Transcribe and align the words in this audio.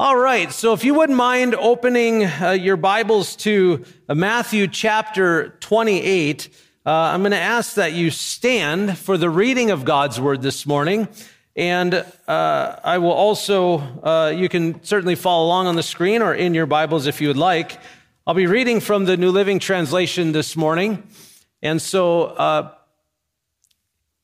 All 0.00 0.16
right, 0.16 0.52
so 0.52 0.74
if 0.74 0.84
you 0.84 0.94
wouldn't 0.94 1.18
mind 1.18 1.56
opening 1.56 2.24
uh, 2.24 2.50
your 2.50 2.76
Bibles 2.76 3.34
to 3.38 3.84
uh, 4.08 4.14
Matthew 4.14 4.68
chapter 4.68 5.56
28, 5.58 6.48
uh, 6.86 6.90
I'm 6.90 7.22
going 7.22 7.32
to 7.32 7.36
ask 7.36 7.74
that 7.74 7.94
you 7.94 8.12
stand 8.12 8.96
for 8.96 9.18
the 9.18 9.28
reading 9.28 9.72
of 9.72 9.84
God's 9.84 10.20
word 10.20 10.40
this 10.40 10.66
morning. 10.66 11.08
And 11.56 11.94
uh, 12.28 12.76
I 12.84 12.98
will 12.98 13.10
also, 13.10 13.78
uh, 13.78 14.32
you 14.36 14.48
can 14.48 14.80
certainly 14.84 15.16
follow 15.16 15.46
along 15.46 15.66
on 15.66 15.74
the 15.74 15.82
screen 15.82 16.22
or 16.22 16.32
in 16.32 16.54
your 16.54 16.66
Bibles 16.66 17.08
if 17.08 17.20
you 17.20 17.26
would 17.26 17.36
like. 17.36 17.76
I'll 18.24 18.34
be 18.34 18.46
reading 18.46 18.78
from 18.78 19.04
the 19.04 19.16
New 19.16 19.32
Living 19.32 19.58
Translation 19.58 20.30
this 20.30 20.54
morning. 20.56 21.02
And 21.60 21.82
so 21.82 22.22
uh, 22.22 22.72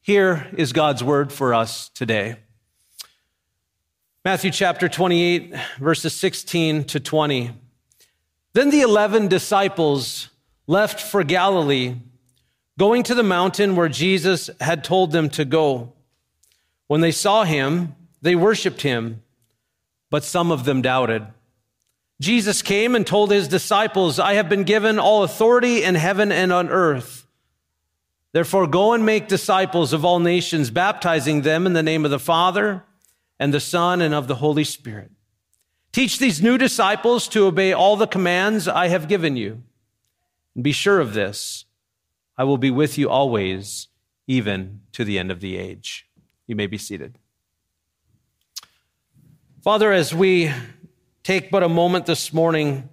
here 0.03 0.47
is 0.57 0.73
God's 0.73 1.03
word 1.03 1.33
for 1.33 1.53
us 1.53 1.89
today. 1.89 2.37
Matthew 4.27 4.53
chapter 4.53 4.89
28, 4.89 5.55
verses 5.79 6.15
16 6.15 6.85
to 6.85 6.99
20. 6.99 7.51
Then 8.55 8.71
the 8.71 8.81
11 8.81 9.29
disciples 9.29 10.31
left 10.67 10.99
for 10.99 11.23
Galilee, 11.25 11.97
going 12.79 13.03
to 13.03 13.15
the 13.15 13.23
mountain 13.23 13.77
where 13.77 13.91
Jesus 13.91 14.49
had 14.63 14.83
told 14.83 15.13
them 15.13 15.29
to 15.29 15.45
go. 15.45 15.93
When 16.87 17.03
they 17.03 17.11
saw 17.11 17.45
him, 17.45 17.97
they 18.23 18.35
worshiped 18.35 18.81
him, 18.81 19.23
but 20.09 20.25
some 20.25 20.51
of 20.51 20.65
them 20.65 20.81
doubted. 20.81 21.27
Jesus 22.19 22.63
came 22.63 22.95
and 22.95 23.07
told 23.07 23.31
his 23.31 23.47
disciples, 23.47 24.19
I 24.19 24.35
have 24.35 24.49
been 24.49 24.65
given 24.65 24.99
all 24.99 25.23
authority 25.23 25.83
in 25.83 25.97
heaven 25.97 26.33
and 26.33 26.51
on 26.51 26.71
earth. 26.71 27.27
Therefore, 28.33 28.67
go 28.69 28.95
and 28.95 29.05
make 29.05 29.29
disciples 29.29 29.93
of 29.93 30.03
all 30.03 30.19
nations, 30.19 30.71
baptizing 30.71 31.43
them 31.43 31.67
in 31.67 31.75
the 31.75 31.83
name 31.83 32.07
of 32.07 32.11
the 32.11 32.19
Father 32.19 32.85
and 33.45 33.53
the 33.53 33.61
Son 33.61 34.01
and 34.01 34.15
of 34.15 34.27
the 34.27 34.37
Holy 34.37 34.65
Spirit. 34.65 35.11
Teach 35.93 36.19
these 36.19 36.41
new 36.41 36.57
disciples 36.57 37.29
to 37.29 37.45
obey 37.45 37.75
all 37.75 37.95
the 37.95 38.07
commands 38.07 38.67
I 38.67 38.89
have 38.89 39.07
given 39.07 39.37
you. 39.37 39.63
And 40.55 40.65
be 40.65 40.73
sure 40.73 40.99
of 40.99 41.13
this 41.13 41.67
I 42.39 42.45
will 42.45 42.57
be 42.57 42.71
with 42.71 42.97
you 42.97 43.11
always, 43.11 43.89
even 44.27 44.81
to 44.93 45.05
the 45.05 45.19
end 45.19 45.31
of 45.31 45.41
the 45.41 45.59
age. 45.59 46.09
You 46.47 46.57
may 46.57 46.67
be 46.67 46.79
seated. 46.79 47.19
Father, 49.63 49.93
as 49.93 50.15
we 50.15 50.51
take 51.23 51.51
but 51.51 51.63
a 51.63 51.69
moment 51.69 52.07
this 52.07 52.33
morning 52.33 52.89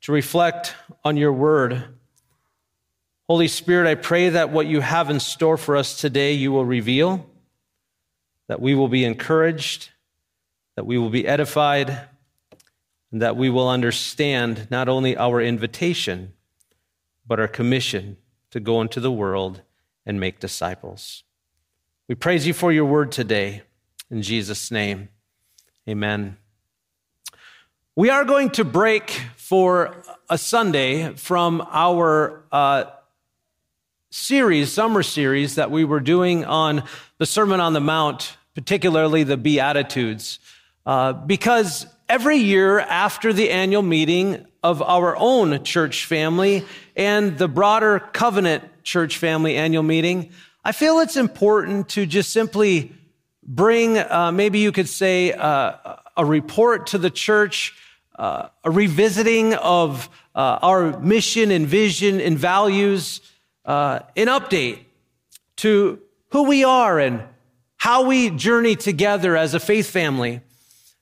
to 0.00 0.10
reflect 0.10 0.74
on 1.04 1.16
your 1.16 1.32
word, 1.32 1.84
Holy 3.28 3.46
Spirit, 3.46 3.88
I 3.88 3.94
pray 3.94 4.30
that 4.30 4.50
what 4.50 4.66
you 4.66 4.80
have 4.80 5.08
in 5.08 5.20
store 5.20 5.56
for 5.56 5.76
us 5.76 6.00
today 6.00 6.32
you 6.32 6.50
will 6.50 6.64
reveal 6.64 7.29
that 8.50 8.60
we 8.60 8.74
will 8.74 8.88
be 8.88 9.04
encouraged, 9.04 9.90
that 10.74 10.84
we 10.84 10.98
will 10.98 11.08
be 11.08 11.24
edified, 11.24 12.00
and 13.12 13.22
that 13.22 13.36
we 13.36 13.48
will 13.48 13.68
understand 13.68 14.66
not 14.72 14.88
only 14.88 15.16
our 15.16 15.40
invitation, 15.40 16.32
but 17.24 17.38
our 17.38 17.46
commission 17.46 18.16
to 18.50 18.58
go 18.58 18.80
into 18.80 18.98
the 18.98 19.12
world 19.12 19.62
and 20.04 20.18
make 20.18 20.40
disciples. 20.40 21.22
We 22.08 22.16
praise 22.16 22.44
you 22.44 22.52
for 22.52 22.72
your 22.72 22.86
word 22.86 23.12
today. 23.12 23.62
In 24.10 24.20
Jesus' 24.20 24.72
name, 24.72 25.10
amen. 25.88 26.36
We 27.94 28.10
are 28.10 28.24
going 28.24 28.50
to 28.50 28.64
break 28.64 29.10
for 29.36 30.02
a 30.28 30.36
Sunday 30.36 31.14
from 31.14 31.64
our 31.70 32.42
uh, 32.50 32.86
series, 34.10 34.72
summer 34.72 35.04
series 35.04 35.54
that 35.54 35.70
we 35.70 35.84
were 35.84 36.00
doing 36.00 36.44
on 36.44 36.82
the 37.18 37.26
Sermon 37.26 37.60
on 37.60 37.74
the 37.74 37.80
Mount 37.80 38.36
particularly 38.54 39.22
the 39.22 39.36
Beatitudes, 39.36 40.38
uh, 40.86 41.12
because 41.12 41.86
every 42.08 42.36
year 42.36 42.80
after 42.80 43.32
the 43.32 43.50
annual 43.50 43.82
meeting 43.82 44.46
of 44.62 44.82
our 44.82 45.16
own 45.16 45.62
church 45.64 46.04
family 46.06 46.64
and 46.96 47.38
the 47.38 47.48
broader 47.48 48.00
covenant 48.12 48.64
church 48.82 49.18
family 49.18 49.56
annual 49.56 49.82
meeting, 49.82 50.30
I 50.64 50.72
feel 50.72 50.98
it's 51.00 51.16
important 51.16 51.88
to 51.90 52.04
just 52.06 52.32
simply 52.32 52.92
bring, 53.42 53.98
uh, 53.98 54.32
maybe 54.32 54.58
you 54.58 54.72
could 54.72 54.88
say, 54.88 55.32
uh, 55.32 55.96
a 56.16 56.24
report 56.24 56.88
to 56.88 56.98
the 56.98 57.10
church, 57.10 57.74
uh, 58.18 58.48
a 58.64 58.70
revisiting 58.70 59.54
of 59.54 60.10
uh, 60.34 60.58
our 60.60 61.00
mission 61.00 61.50
and 61.50 61.66
vision 61.66 62.20
and 62.20 62.38
values, 62.38 63.20
uh, 63.64 64.00
an 64.16 64.26
update 64.26 64.80
to 65.56 65.98
who 66.30 66.42
we 66.44 66.64
are 66.64 66.98
and 66.98 67.22
how 67.80 68.02
we 68.02 68.28
journey 68.28 68.76
together 68.76 69.38
as 69.38 69.54
a 69.54 69.58
faith 69.58 69.88
family. 69.88 70.42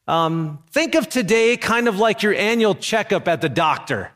Um, 0.06 0.62
think 0.70 0.94
of 0.94 1.08
today 1.08 1.56
kind 1.56 1.88
of 1.88 1.98
like 1.98 2.22
your 2.22 2.32
annual 2.32 2.76
checkup 2.76 3.26
at 3.26 3.40
the 3.40 3.48
doctor. 3.48 4.12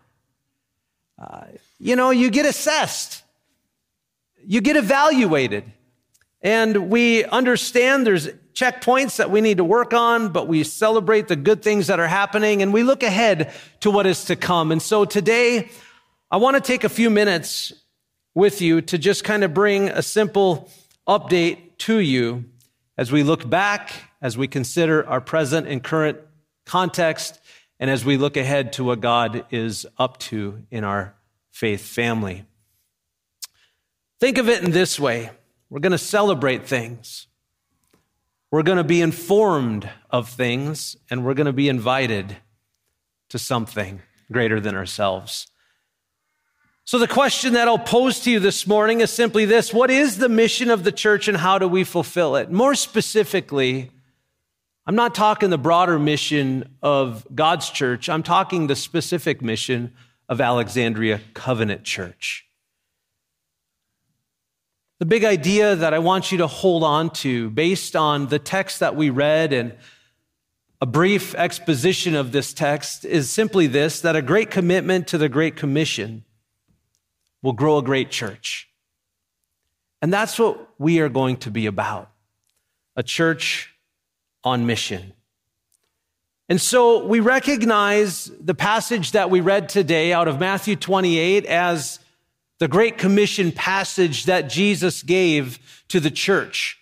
Uh, 1.19 1.47
you 1.81 1.97
know, 1.97 2.11
you 2.11 2.31
get 2.31 2.47
assessed, 2.47 3.25
you 4.47 4.61
get 4.61 4.77
evaluated, 4.77 5.65
and 6.41 6.89
we 6.89 7.25
understand 7.25 8.07
there's 8.07 8.29
checkpoints 8.55 9.17
that 9.17 9.29
we 9.29 9.41
need 9.41 9.57
to 9.57 9.65
work 9.65 9.93
on, 9.93 10.29
but 10.29 10.47
we 10.47 10.63
celebrate 10.63 11.27
the 11.27 11.35
good 11.35 11.65
things 11.65 11.89
that 11.89 11.99
are 11.99 12.07
happening 12.07 12.63
and 12.63 12.73
we 12.73 12.85
look 12.85 13.03
ahead 13.03 13.53
to 13.81 13.91
what 13.91 14.07
is 14.07 14.27
to 14.27 14.37
come. 14.37 14.71
And 14.71 14.81
so 14.81 15.05
today, 15.05 15.69
I 16.31 16.37
want 16.37 16.55
to 16.55 16.61
take 16.61 16.85
a 16.85 16.89
few 16.89 17.11
minutes 17.11 17.73
with 18.37 18.63
you 18.63 18.83
to 18.83 18.99
just 18.99 19.25
kind 19.25 19.43
of 19.43 19.53
bring 19.53 19.89
a 19.89 20.01
simple 20.01 20.71
update 21.09 21.77
to 21.79 21.99
you 21.99 22.45
as 22.97 23.11
we 23.11 23.23
look 23.23 23.49
back, 23.49 23.93
as 24.21 24.37
we 24.37 24.49
consider 24.49 25.07
our 25.09 25.21
present 25.21 25.67
and 25.67 25.83
current 25.83 26.19
context, 26.67 27.41
and 27.81 27.91
as 27.91 28.05
we 28.05 28.17
look 28.17 28.37
ahead 28.37 28.73
to 28.75 28.85
what 28.85 29.01
God 29.01 29.45
is 29.51 29.87
up 29.99 30.19
to 30.19 30.63
in 30.71 30.85
our 30.85 31.15
faith 31.51 31.83
family. 31.83 32.45
Think 34.21 34.39
of 34.39 34.49
it 34.49 34.63
in 34.63 34.71
this 34.71 35.01
way 35.01 35.31
we're 35.69 35.81
going 35.81 35.93
to 35.93 35.99
celebrate 35.99 36.67
things, 36.67 37.27
we're 38.51 38.63
going 38.63 38.79
to 38.79 38.85
be 38.85 39.01
informed 39.01 39.89
of 40.11 40.29
things, 40.29 40.97
and 41.11 41.25
we're 41.25 41.35
going 41.35 41.47
to 41.47 41.53
be 41.53 41.69
invited 41.69 42.37
to 43.31 43.39
something 43.39 44.03
greater 44.31 44.61
than 44.61 44.77
ourselves. 44.77 45.52
So, 46.85 46.99
the 46.99 47.07
question 47.07 47.53
that 47.53 47.69
I'll 47.69 47.79
pose 47.79 48.21
to 48.21 48.31
you 48.31 48.41
this 48.41 48.67
morning 48.67 49.03
is 49.03 49.11
simply 49.11 49.45
this 49.45 49.73
What 49.73 49.91
is 49.91 50.19
the 50.19 50.29
mission 50.29 50.69
of 50.69 50.83
the 50.83 50.91
church 50.91 51.29
and 51.29 51.37
how 51.37 51.59
do 51.59 51.69
we 51.69 51.85
fulfill 51.85 52.35
it? 52.37 52.51
More 52.51 52.75
specifically, 52.75 53.91
I'm 54.85 54.97
not 54.97 55.15
talking 55.15 55.51
the 55.51 55.59
broader 55.59 55.99
mission 55.99 56.77
of 56.83 57.25
God's 57.33 57.71
church, 57.71 58.09
I'm 58.09 58.25
talking 58.25 58.67
the 58.67 58.75
specific 58.75 59.41
mission 59.41 59.93
of 60.29 60.41
Alexandria 60.41 61.21
Covenant 61.35 61.85
Church. 61.85 62.47
The 64.99 65.07
big 65.07 65.25
idea 65.25 65.77
that 65.77 65.95
I 65.95 66.01
want 66.01 66.33
you 66.33 66.39
to 66.39 66.47
hold 66.49 66.83
on 66.83 67.11
to, 67.11 67.51
based 67.51 67.95
on 67.95 68.27
the 68.27 68.39
text 68.39 68.81
that 68.81 68.97
we 68.97 69.11
read 69.11 69.53
and 69.53 69.75
a 70.81 70.87
brief 70.87 71.35
exposition 71.37 72.17
of 72.17 72.33
this 72.33 72.53
text, 72.53 73.05
is 73.05 73.31
simply 73.31 73.69
this 73.69 74.01
that 74.01 74.17
a 74.17 74.23
great 74.23 74.51
commitment 74.51 75.07
to 75.09 75.19
the 75.19 75.29
Great 75.29 75.55
Commission 75.55 76.25
will 77.43 77.53
grow 77.53 77.79
a 77.79 77.83
great 77.83 78.11
church. 78.11 78.69
And 80.01 80.13
that's 80.13 80.39
what 80.39 80.69
we 80.79 81.01
are 81.01 81.09
going 81.09 81.37
to 81.39 81.51
be 81.51 81.67
about 81.67 82.11
a 82.97 83.03
church 83.03 83.75
on 84.45 84.67
mission. 84.67 85.13
And 86.49 86.61
so 86.61 87.07
we 87.07 87.21
recognize 87.21 88.27
the 88.39 88.55
passage 88.55 89.13
that 89.13 89.31
we 89.31 89.41
read 89.41 89.69
today 89.69 90.13
out 90.13 90.29
of 90.29 90.39
Matthew 90.39 90.77
28 90.77 91.47
as 91.47 91.99
the 92.59 92.69
Great 92.69 92.99
Commission 92.99 93.53
passage 93.53 94.27
that 94.27 94.51
Jesus 94.51 95.03
gave 95.03 95.59
to 95.89 95.99
the 96.01 96.11
church. 96.11 96.79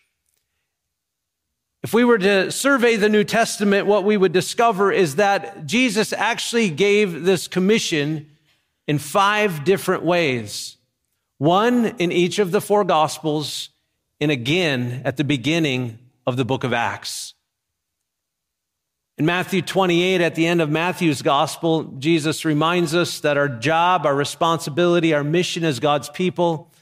If 1.83 1.95
we 1.95 2.05
were 2.05 2.19
to 2.19 2.51
survey 2.51 2.97
the 2.97 3.09
New 3.09 3.25
Testament, 3.25 3.87
what 3.87 4.05
we 4.05 4.17
would 4.17 4.33
discover 4.33 4.93
is 4.93 5.17
that 5.17 5.67
Jesus 5.67 6.13
actually 6.13 6.69
gave 6.69 7.25
this 7.25 7.49
commission 7.49 8.30
in 8.91 8.99
five 8.99 9.63
different 9.63 10.03
ways. 10.03 10.77
One 11.39 11.87
in 12.01 12.11
each 12.11 12.41
of 12.41 12.51
the 12.51 12.61
four 12.61 12.83
gospels, 12.83 13.69
and 14.21 14.33
again 14.33 15.03
at 15.05 15.17
the 15.17 15.23
beginning 15.23 16.01
of 16.27 16.37
the 16.37 16.45
book 16.45 16.65
of 16.65 16.73
Acts. 16.73 17.35
In 19.17 19.25
Matthew 19.25 19.63
28, 19.63 20.21
at 20.21 20.35
the 20.35 20.45
end 20.45 20.61
of 20.61 20.71
Matthew's 20.71 21.23
gospel, 21.23 21.85
Jesus 22.01 22.45
reminds 22.45 22.93
us 22.93 23.21
that 23.21 23.37
our 23.37 23.49
job, 23.49 24.05
our 24.05 24.15
responsibility, 24.17 25.15
our 25.15 25.23
mission 25.23 25.63
as 25.63 25.79
God's 25.79 26.09
people 26.09 26.73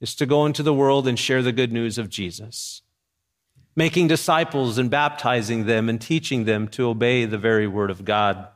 is 0.00 0.14
to 0.14 0.24
go 0.24 0.46
into 0.46 0.62
the 0.62 0.72
world 0.72 1.06
and 1.06 1.18
share 1.18 1.42
the 1.42 1.52
good 1.52 1.70
news 1.70 1.98
of 1.98 2.08
Jesus, 2.08 2.80
making 3.76 4.08
disciples 4.08 4.78
and 4.78 4.88
baptizing 4.90 5.66
them 5.66 5.90
and 5.90 6.00
teaching 6.00 6.46
them 6.46 6.66
to 6.68 6.88
obey 6.88 7.26
the 7.26 7.36
very 7.36 7.66
word 7.66 7.90
of 7.90 8.06
God. 8.06 8.48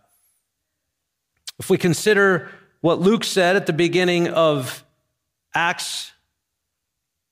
If 1.58 1.68
we 1.68 1.76
consider 1.76 2.50
what 2.80 3.00
Luke 3.00 3.24
said 3.24 3.56
at 3.56 3.66
the 3.66 3.72
beginning 3.72 4.28
of 4.28 4.84
Acts, 5.54 6.12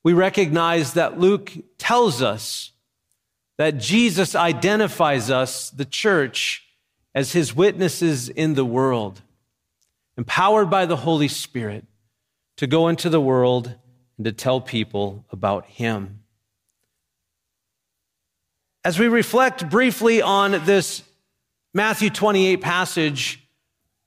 we 0.02 0.12
recognize 0.12 0.94
that 0.94 1.18
Luke 1.18 1.52
tells 1.78 2.22
us 2.22 2.72
that 3.56 3.78
Jesus 3.78 4.34
identifies 4.34 5.30
us, 5.30 5.70
the 5.70 5.84
church, 5.84 6.64
as 7.14 7.32
his 7.32 7.54
witnesses 7.54 8.28
in 8.28 8.54
the 8.54 8.64
world, 8.64 9.22
empowered 10.16 10.68
by 10.68 10.86
the 10.86 10.96
Holy 10.96 11.28
Spirit 11.28 11.84
to 12.56 12.66
go 12.66 12.88
into 12.88 13.08
the 13.08 13.20
world 13.20 13.74
and 14.16 14.24
to 14.24 14.32
tell 14.32 14.60
people 14.60 15.24
about 15.30 15.66
him. 15.66 16.20
As 18.84 18.98
we 18.98 19.08
reflect 19.08 19.68
briefly 19.70 20.20
on 20.20 20.64
this 20.64 21.02
Matthew 21.72 22.10
28 22.10 22.60
passage, 22.60 23.43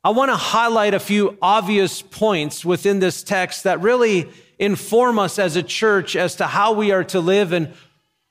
I 0.07 0.11
want 0.11 0.31
to 0.31 0.37
highlight 0.37 0.93
a 0.93 1.01
few 1.01 1.37
obvious 1.41 2.01
points 2.01 2.63
within 2.63 2.99
this 2.99 3.23
text 3.23 3.65
that 3.65 3.81
really 3.81 4.29
inform 4.57 5.19
us 5.19 5.37
as 5.37 5.57
a 5.57 5.61
church 5.61 6.15
as 6.15 6.35
to 6.35 6.47
how 6.47 6.71
we 6.71 6.93
are 6.93 7.03
to 7.03 7.19
live 7.19 7.51
and 7.51 7.73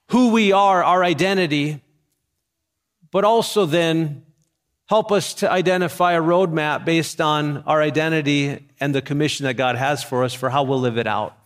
who 0.08 0.32
we 0.32 0.52
are, 0.52 0.82
our 0.82 1.04
identity, 1.04 1.82
but 3.10 3.24
also 3.24 3.66
then 3.66 4.24
help 4.86 5.12
us 5.12 5.34
to 5.34 5.52
identify 5.52 6.12
a 6.12 6.22
roadmap 6.22 6.86
based 6.86 7.20
on 7.20 7.58
our 7.64 7.82
identity 7.82 8.66
and 8.80 8.94
the 8.94 9.02
commission 9.02 9.44
that 9.44 9.58
God 9.58 9.76
has 9.76 10.02
for 10.02 10.24
us 10.24 10.32
for 10.32 10.48
how 10.48 10.62
we'll 10.62 10.80
live 10.80 10.96
it 10.96 11.06
out. 11.06 11.36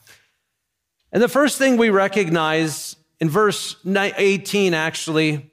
And 1.10 1.20
the 1.20 1.26
first 1.26 1.58
thing 1.58 1.76
we 1.76 1.90
recognize 1.90 2.94
in 3.18 3.28
verse 3.28 3.74
18, 3.84 4.74
actually, 4.74 5.49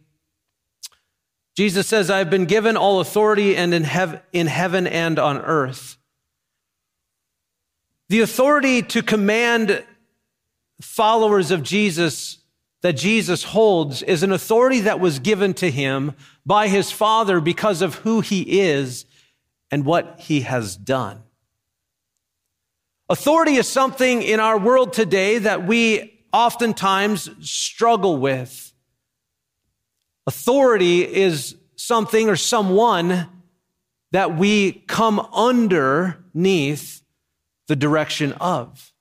Jesus 1.58 1.88
says, 1.88 2.12
I've 2.12 2.30
been 2.30 2.46
given 2.46 2.78
all 2.78 3.00
authority 3.00 3.58
and 3.58 3.74
in, 3.74 3.84
hev- 3.84 4.22
in 4.32 4.46
heaven 4.46 4.86
and 4.86 5.18
on 5.18 5.40
earth. 5.40 5.98
The 8.10 8.22
authority 8.22 8.84
to 8.84 9.02
command 9.02 9.84
followers 10.80 11.50
of 11.50 11.64
Jesus 11.64 12.38
that 12.84 12.94
Jesus 12.94 13.44
holds 13.44 14.04
is 14.04 14.22
an 14.22 14.32
authority 14.32 14.82
that 14.82 15.00
was 15.00 15.18
given 15.18 15.56
to 15.56 15.72
him 15.72 16.14
by 16.46 16.68
his 16.68 16.92
Father 16.92 17.42
because 17.42 17.82
of 17.82 17.96
who 17.96 18.22
he 18.22 18.62
is 18.62 19.06
and 19.72 19.84
what 19.84 20.20
he 20.20 20.42
has 20.42 20.78
done. 20.78 21.24
Authority 23.10 23.56
is 23.56 23.68
something 23.68 24.22
in 24.22 24.40
our 24.40 24.60
world 24.60 24.94
today 24.94 25.40
that 25.40 25.66
we 25.66 26.22
oftentimes 26.32 27.32
struggle 27.42 28.18
with. 28.18 28.67
Authority 30.28 31.02
is 31.02 31.56
something 31.78 32.28
or 32.28 32.36
someone 32.36 33.28
that 34.12 34.38
we 34.38 34.74
come 34.88 35.20
underneath 35.34 37.02
the 37.68 37.76
direction 37.76 38.34
of. 38.34 38.94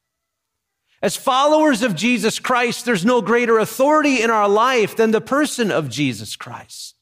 As 1.02 1.16
followers 1.16 1.82
of 1.82 1.94
Jesus 1.94 2.38
Christ, 2.38 2.84
there's 2.84 3.04
no 3.04 3.20
greater 3.20 3.58
authority 3.58 4.22
in 4.22 4.30
our 4.30 4.48
life 4.48 4.96
than 4.96 5.10
the 5.10 5.20
person 5.20 5.70
of 5.70 5.90
Jesus 5.90 6.36
Christ. 6.36 6.94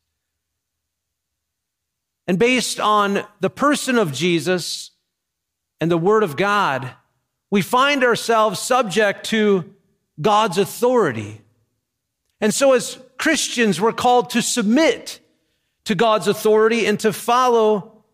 And 2.26 2.38
based 2.38 2.80
on 2.80 3.24
the 3.40 3.50
person 3.50 3.98
of 3.98 4.12
Jesus 4.12 4.90
and 5.80 5.90
the 5.90 5.98
Word 5.98 6.22
of 6.22 6.36
God, 6.36 6.90
we 7.50 7.60
find 7.62 8.02
ourselves 8.02 8.58
subject 8.58 9.26
to 9.26 9.74
God's 10.20 10.58
authority. 10.58 11.42
And 12.40 12.52
so, 12.52 12.72
as 12.72 12.98
Christians, 13.24 13.80
we're 13.80 13.94
called 13.94 14.28
to 14.28 14.42
submit 14.42 15.18
to 15.84 15.94
God's 15.94 16.28
authority 16.28 16.84
and 16.84 17.00
to 17.00 17.10
follow 17.10 18.04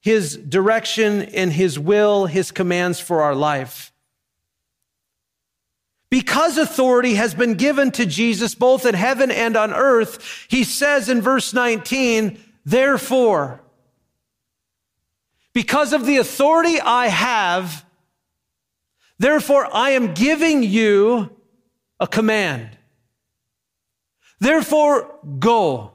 His 0.00 0.36
direction 0.36 1.22
and 1.22 1.52
His 1.52 1.80
will, 1.80 2.26
His 2.26 2.52
commands 2.52 3.00
for 3.00 3.22
our 3.22 3.34
life. 3.34 3.92
Because 6.10 6.58
authority 6.58 7.14
has 7.14 7.34
been 7.34 7.54
given 7.54 7.90
to 7.90 8.06
Jesus 8.06 8.54
both 8.54 8.86
in 8.86 8.94
heaven 8.94 9.32
and 9.32 9.56
on 9.56 9.72
earth, 9.74 10.46
he 10.48 10.62
says 10.62 11.08
in 11.08 11.20
verse 11.20 11.52
19, 11.52 12.38
therefore, 12.64 13.60
because 15.52 15.92
of 15.92 16.06
the 16.06 16.18
authority 16.18 16.80
I 16.80 17.08
have, 17.08 17.84
therefore 19.18 19.68
I 19.74 19.90
am 19.90 20.14
giving 20.14 20.62
you 20.62 21.34
a 21.98 22.06
command. 22.06 22.78
Therefore, 24.42 25.08
go. 25.38 25.92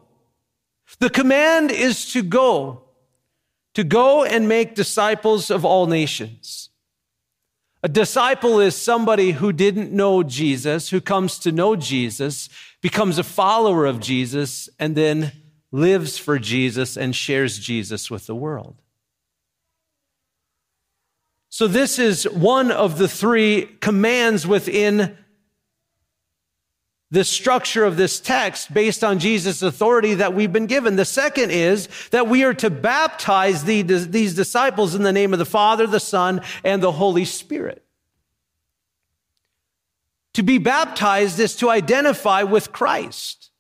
The 0.99 1.09
command 1.09 1.69
is 1.69 2.13
to 2.13 2.23
go, 2.23 2.83
to 3.73 3.83
go 3.83 4.23
and 4.23 4.47
make 4.47 4.73
disciples 4.73 5.51
of 5.51 5.65
all 5.65 5.85
nations. 5.85 6.69
A 7.83 7.89
disciple 7.89 8.61
is 8.61 8.73
somebody 8.73 9.31
who 9.31 9.51
didn't 9.51 9.91
know 9.91 10.23
Jesus, 10.23 10.91
who 10.91 11.01
comes 11.01 11.39
to 11.39 11.51
know 11.51 11.75
Jesus, 11.75 12.47
becomes 12.81 13.17
a 13.17 13.23
follower 13.25 13.85
of 13.85 13.99
Jesus, 13.99 14.69
and 14.79 14.95
then 14.95 15.33
lives 15.73 16.17
for 16.17 16.39
Jesus 16.39 16.95
and 16.95 17.13
shares 17.13 17.59
Jesus 17.59 18.09
with 18.09 18.27
the 18.27 18.35
world. 18.35 18.81
So, 21.49 21.67
this 21.67 21.99
is 21.99 22.23
one 22.29 22.71
of 22.71 22.97
the 22.97 23.09
three 23.09 23.65
commands 23.81 24.47
within 24.47 25.17
the 27.09 27.23
structure 27.23 27.85
of 27.85 27.95
this 27.95 28.19
text 28.19 28.73
based 28.73 29.03
on 29.03 29.19
Jesus' 29.19 29.61
authority 29.61 30.15
that 30.15 30.33
we've 30.33 30.51
been 30.51 30.65
given. 30.65 30.97
The 30.97 31.05
second 31.05 31.51
is 31.51 31.87
that 32.11 32.27
we 32.27 32.43
are 32.43 32.53
to 32.55 32.69
baptize 32.69 33.63
the, 33.63 33.81
these 33.81 34.33
disciples 34.33 34.93
in 34.93 35.03
the 35.03 35.13
name 35.13 35.31
of 35.31 35.39
the 35.39 35.45
Father, 35.45 35.87
the 35.87 35.99
Son, 35.99 36.41
and 36.63 36.83
the 36.83 36.91
Holy 36.91 37.23
Spirit. 37.23 37.83
To 40.33 40.43
be 40.43 40.57
baptized 40.57 41.39
is 41.39 41.55
to 41.57 41.69
identify 41.69 42.43
with 42.43 42.71
Christ 42.71 43.51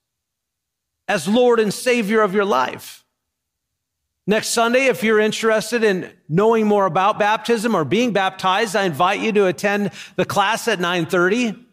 as 1.07 1.27
Lord 1.27 1.59
and 1.59 1.73
Savior 1.73 2.21
of 2.21 2.33
your 2.33 2.45
life. 2.45 3.05
Next 4.29 4.49
Sunday, 4.49 4.87
if 4.87 5.03
you're 5.03 5.21
interested 5.21 5.85
in 5.85 6.11
knowing 6.27 6.67
more 6.67 6.85
about 6.85 7.17
baptism 7.17 7.73
or 7.73 7.85
being 7.85 8.11
baptized, 8.11 8.75
I 8.75 8.83
invite 8.83 9.21
you 9.21 9.31
to 9.31 9.45
attend 9.45 9.91
the 10.17 10.25
class 10.25 10.67
at 10.67 10.81
930. 10.81 11.66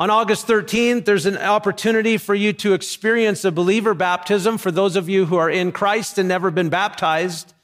On 0.00 0.10
August 0.10 0.48
13th, 0.48 1.04
there's 1.04 1.26
an 1.26 1.38
opportunity 1.38 2.16
for 2.16 2.34
you 2.34 2.52
to 2.54 2.74
experience 2.74 3.44
a 3.44 3.52
believer 3.52 3.94
baptism 3.94 4.58
for 4.58 4.72
those 4.72 4.96
of 4.96 5.08
you 5.08 5.26
who 5.26 5.36
are 5.36 5.50
in 5.50 5.70
Christ 5.70 6.18
and 6.18 6.28
never 6.28 6.50
been 6.50 6.68
baptized. 6.68 7.54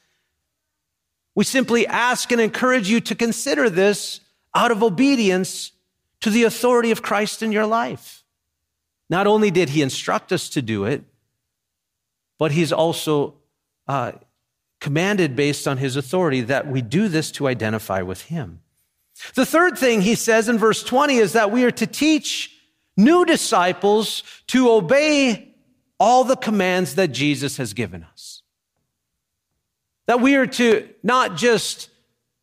We 1.34 1.44
simply 1.44 1.86
ask 1.86 2.30
and 2.30 2.40
encourage 2.40 2.88
you 2.88 3.00
to 3.00 3.14
consider 3.16 3.68
this 3.68 4.20
out 4.54 4.70
of 4.70 4.82
obedience 4.82 5.72
to 6.20 6.30
the 6.30 6.44
authority 6.44 6.92
of 6.92 7.02
Christ 7.02 7.42
in 7.42 7.50
your 7.50 7.66
life. 7.66 8.22
Not 9.08 9.26
only 9.26 9.50
did 9.50 9.70
he 9.70 9.82
instruct 9.82 10.30
us 10.30 10.48
to 10.50 10.62
do 10.62 10.84
it, 10.84 11.02
but 12.38 12.52
he's 12.52 12.72
also 12.72 13.34
uh, 13.88 14.12
commanded 14.80 15.34
based 15.34 15.66
on 15.66 15.78
his 15.78 15.96
authority 15.96 16.42
that 16.42 16.68
we 16.68 16.80
do 16.80 17.08
this 17.08 17.32
to 17.32 17.48
identify 17.48 18.02
with 18.02 18.22
him. 18.22 18.60
The 19.34 19.46
third 19.46 19.78
thing 19.78 20.00
he 20.00 20.14
says 20.14 20.48
in 20.48 20.58
verse 20.58 20.82
20 20.82 21.16
is 21.16 21.32
that 21.34 21.50
we 21.50 21.64
are 21.64 21.70
to 21.70 21.86
teach 21.86 22.56
new 22.96 23.24
disciples 23.24 24.22
to 24.48 24.70
obey 24.70 25.54
all 25.98 26.24
the 26.24 26.36
commands 26.36 26.94
that 26.94 27.08
Jesus 27.08 27.56
has 27.58 27.72
given 27.72 28.04
us. 28.04 28.42
That 30.06 30.20
we 30.20 30.36
are 30.36 30.46
to 30.46 30.88
not 31.02 31.36
just 31.36 31.90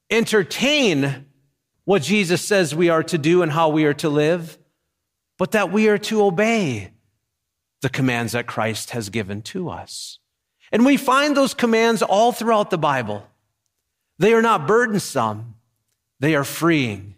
entertain 0.10 1.26
what 1.84 2.02
Jesus 2.02 2.42
says 2.42 2.76
we 2.76 2.90
are 2.90 3.04
to 3.04 3.18
do 3.18 3.42
and 3.42 3.52
how 3.52 3.70
we 3.70 3.86
are 3.86 3.94
to 3.96 4.10
live, 4.10 4.58
but 5.38 5.52
that 5.52 5.72
we 5.72 5.88
are 5.88 5.98
to 5.98 6.24
obey 6.24 6.92
the 7.82 7.90
commands 7.90 8.34
that 8.34 8.48
Christ 8.48 8.92
has 8.92 9.10
given 9.10 9.42
to 9.44 9.70
us. 9.70 10.20
And 10.72 10.86
we 10.86 10.98
find 10.98 11.36
those 11.36 11.54
commands 11.54 12.02
all 12.02 12.32
throughout 12.32 12.70
the 12.70 12.78
Bible. 12.78 13.26
They 14.20 14.34
are 14.34 14.42
not 14.42 14.68
burdensome. 14.68 15.56
They 16.20 16.36
are 16.36 16.44
freeing. 16.44 17.16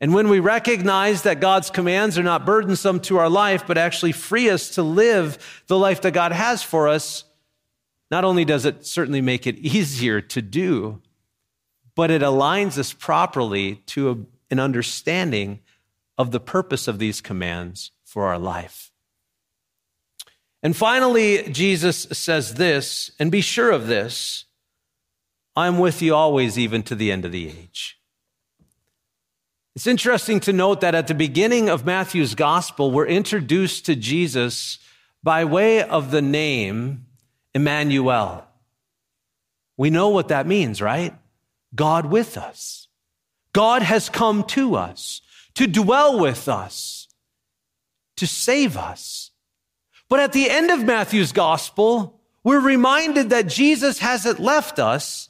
And 0.00 0.14
when 0.14 0.28
we 0.28 0.38
recognize 0.38 1.22
that 1.22 1.40
God's 1.40 1.70
commands 1.70 2.18
are 2.18 2.22
not 2.22 2.46
burdensome 2.46 3.00
to 3.00 3.18
our 3.18 3.28
life, 3.28 3.66
but 3.66 3.78
actually 3.78 4.12
free 4.12 4.48
us 4.48 4.70
to 4.70 4.82
live 4.82 5.64
the 5.66 5.78
life 5.78 6.02
that 6.02 6.12
God 6.12 6.32
has 6.32 6.62
for 6.62 6.86
us, 6.86 7.24
not 8.10 8.24
only 8.24 8.44
does 8.44 8.64
it 8.64 8.86
certainly 8.86 9.20
make 9.20 9.46
it 9.46 9.58
easier 9.58 10.20
to 10.20 10.40
do, 10.40 11.02
but 11.96 12.10
it 12.10 12.22
aligns 12.22 12.78
us 12.78 12.92
properly 12.92 13.76
to 13.86 14.10
a, 14.10 14.16
an 14.52 14.60
understanding 14.60 15.58
of 16.16 16.30
the 16.30 16.40
purpose 16.40 16.86
of 16.86 16.98
these 16.98 17.20
commands 17.20 17.90
for 18.04 18.26
our 18.26 18.38
life. 18.38 18.92
And 20.62 20.76
finally, 20.76 21.44
Jesus 21.50 22.06
says 22.12 22.54
this, 22.54 23.10
and 23.18 23.30
be 23.30 23.40
sure 23.40 23.70
of 23.70 23.86
this 23.86 24.44
I'm 25.56 25.78
with 25.78 26.02
you 26.02 26.14
always, 26.14 26.58
even 26.58 26.82
to 26.84 26.94
the 26.94 27.10
end 27.10 27.24
of 27.24 27.32
the 27.32 27.48
age. 27.48 27.98
It's 29.74 29.86
interesting 29.86 30.40
to 30.40 30.52
note 30.52 30.80
that 30.80 30.94
at 30.94 31.06
the 31.06 31.14
beginning 31.14 31.68
of 31.68 31.86
Matthew's 31.86 32.34
gospel, 32.34 32.90
we're 32.90 33.06
introduced 33.06 33.86
to 33.86 33.94
Jesus 33.94 34.78
by 35.22 35.44
way 35.44 35.82
of 35.82 36.10
the 36.10 36.22
name 36.22 37.06
Emmanuel. 37.54 38.44
We 39.76 39.90
know 39.90 40.08
what 40.08 40.28
that 40.28 40.46
means, 40.46 40.82
right? 40.82 41.14
God 41.74 42.06
with 42.06 42.36
us. 42.36 42.88
God 43.52 43.82
has 43.82 44.08
come 44.08 44.44
to 44.44 44.74
us 44.74 45.20
to 45.54 45.66
dwell 45.66 46.18
with 46.18 46.48
us, 46.48 47.08
to 48.16 48.26
save 48.26 48.76
us. 48.76 49.30
But 50.08 50.20
at 50.20 50.32
the 50.32 50.50
end 50.50 50.70
of 50.70 50.84
Matthew's 50.84 51.32
gospel, 51.32 52.20
we're 52.44 52.60
reminded 52.60 53.30
that 53.30 53.48
Jesus 53.48 53.98
hasn't 53.98 54.38
left 54.38 54.78
us, 54.78 55.27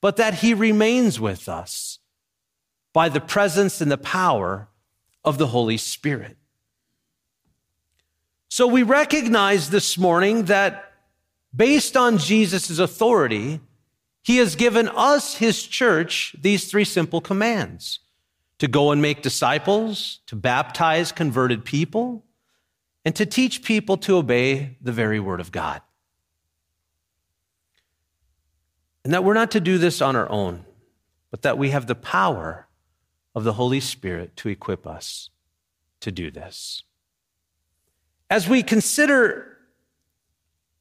but 0.00 0.16
that 0.16 0.34
he 0.34 0.54
remains 0.54 1.20
with 1.20 1.48
us 1.48 1.98
by 2.92 3.08
the 3.08 3.20
presence 3.20 3.80
and 3.80 3.90
the 3.90 3.98
power 3.98 4.68
of 5.24 5.38
the 5.38 5.48
Holy 5.48 5.76
Spirit. 5.76 6.36
So 8.48 8.66
we 8.66 8.82
recognize 8.82 9.70
this 9.70 9.96
morning 9.96 10.46
that 10.46 10.92
based 11.54 11.96
on 11.96 12.18
Jesus' 12.18 12.78
authority, 12.78 13.60
he 14.22 14.38
has 14.38 14.56
given 14.56 14.88
us, 14.88 15.36
his 15.36 15.62
church, 15.62 16.34
these 16.40 16.70
three 16.70 16.84
simple 16.84 17.20
commands 17.20 18.00
to 18.58 18.68
go 18.68 18.90
and 18.90 19.00
make 19.00 19.22
disciples, 19.22 20.20
to 20.26 20.36
baptize 20.36 21.12
converted 21.12 21.64
people, 21.64 22.24
and 23.04 23.16
to 23.16 23.24
teach 23.24 23.62
people 23.62 23.96
to 23.96 24.16
obey 24.16 24.76
the 24.80 24.92
very 24.92 25.18
word 25.18 25.40
of 25.40 25.52
God. 25.52 25.80
And 29.04 29.14
that 29.14 29.24
we're 29.24 29.34
not 29.34 29.50
to 29.52 29.60
do 29.60 29.78
this 29.78 30.02
on 30.02 30.16
our 30.16 30.30
own, 30.30 30.64
but 31.30 31.42
that 31.42 31.58
we 31.58 31.70
have 31.70 31.86
the 31.86 31.94
power 31.94 32.66
of 33.34 33.44
the 33.44 33.54
Holy 33.54 33.80
Spirit 33.80 34.36
to 34.36 34.48
equip 34.48 34.86
us 34.86 35.30
to 36.00 36.12
do 36.12 36.30
this. 36.30 36.82
As 38.28 38.48
we 38.48 38.62
consider 38.62 39.58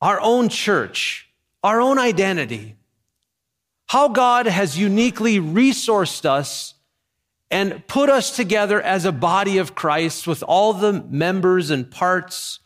our 0.01 0.19
own 0.21 0.49
church, 0.49 1.29
our 1.63 1.81
own 1.81 1.99
identity, 1.99 2.75
how 3.87 4.07
God 4.07 4.45
has 4.45 4.77
uniquely 4.77 5.39
resourced 5.39 6.25
us 6.25 6.75
and 7.51 7.85
put 7.87 8.09
us 8.09 8.35
together 8.35 8.79
as 8.81 9.05
a 9.05 9.11
body 9.11 9.57
of 9.57 9.73
Christ 9.73 10.27
with 10.27 10.43
all 10.43 10.73
the 10.73 10.93
members 10.93 11.71
and 11.71 11.89
parts, 11.89 12.59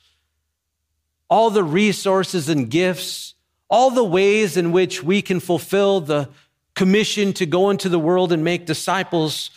all 1.29 1.50
the 1.50 1.63
resources 1.63 2.50
and 2.50 2.69
gifts, 2.69 3.33
all 3.74 3.89
the 3.89 4.03
ways 4.03 4.56
in 4.56 4.72
which 4.72 5.01
we 5.01 5.20
can 5.20 5.39
fulfill 5.39 6.00
the 6.00 6.30
commission 6.75 7.34
to 7.34 7.44
go 7.44 7.72
into 7.72 7.89
the 7.89 7.98
world 7.98 8.32
and 8.32 8.44
make 8.44 8.68
disciples. 8.68 9.50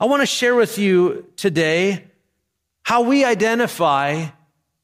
I 0.00 0.06
want 0.06 0.22
to 0.22 0.26
share 0.26 0.54
with 0.54 0.78
you 0.78 1.26
today 1.36 2.04
how 2.84 3.02
we 3.02 3.26
identify 3.26 4.28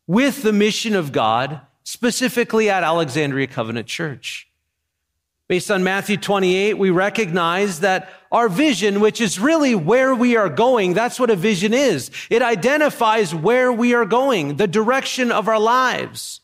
with 0.07 0.43
the 0.43 0.53
mission 0.53 0.95
of 0.95 1.12
God, 1.12 1.62
specifically 1.83 2.69
at 2.69 2.83
Alexandria 2.83 3.47
Covenant 3.47 3.87
Church. 3.87 4.50
Based 5.49 5.71
on 5.71 5.83
Matthew 5.83 6.19
28, 6.19 6.75
we 6.75 6.91
recognize 6.91 7.81
that 7.81 8.11
our 8.31 8.50
vision, 8.50 9.00
which 9.00 9.19
is 9.19 9.41
really 9.41 9.75
where 9.75 10.14
we 10.14 10.37
are 10.37 10.50
going, 10.50 10.93
that's 10.93 11.19
what 11.19 11.31
a 11.31 11.37
vision 11.37 11.73
is. 11.73 12.11
It 12.29 12.43
identifies 12.43 13.35
where 13.35 13.73
we 13.73 13.95
are 13.95 14.05
going, 14.05 14.57
the 14.57 14.69
direction 14.69 15.33
of 15.33 15.49
our 15.49 15.59
lives, 15.59 16.43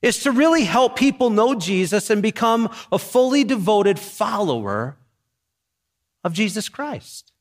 is 0.00 0.22
to 0.22 0.30
really 0.30 0.64
help 0.64 0.96
people 0.96 1.30
know 1.30 1.54
Jesus 1.54 2.10
and 2.10 2.22
become 2.22 2.70
a 2.92 2.98
fully 2.98 3.44
devoted 3.44 3.98
follower 3.98 4.96
of 6.22 6.32
Jesus 6.32 6.68
Christ. 6.68 7.32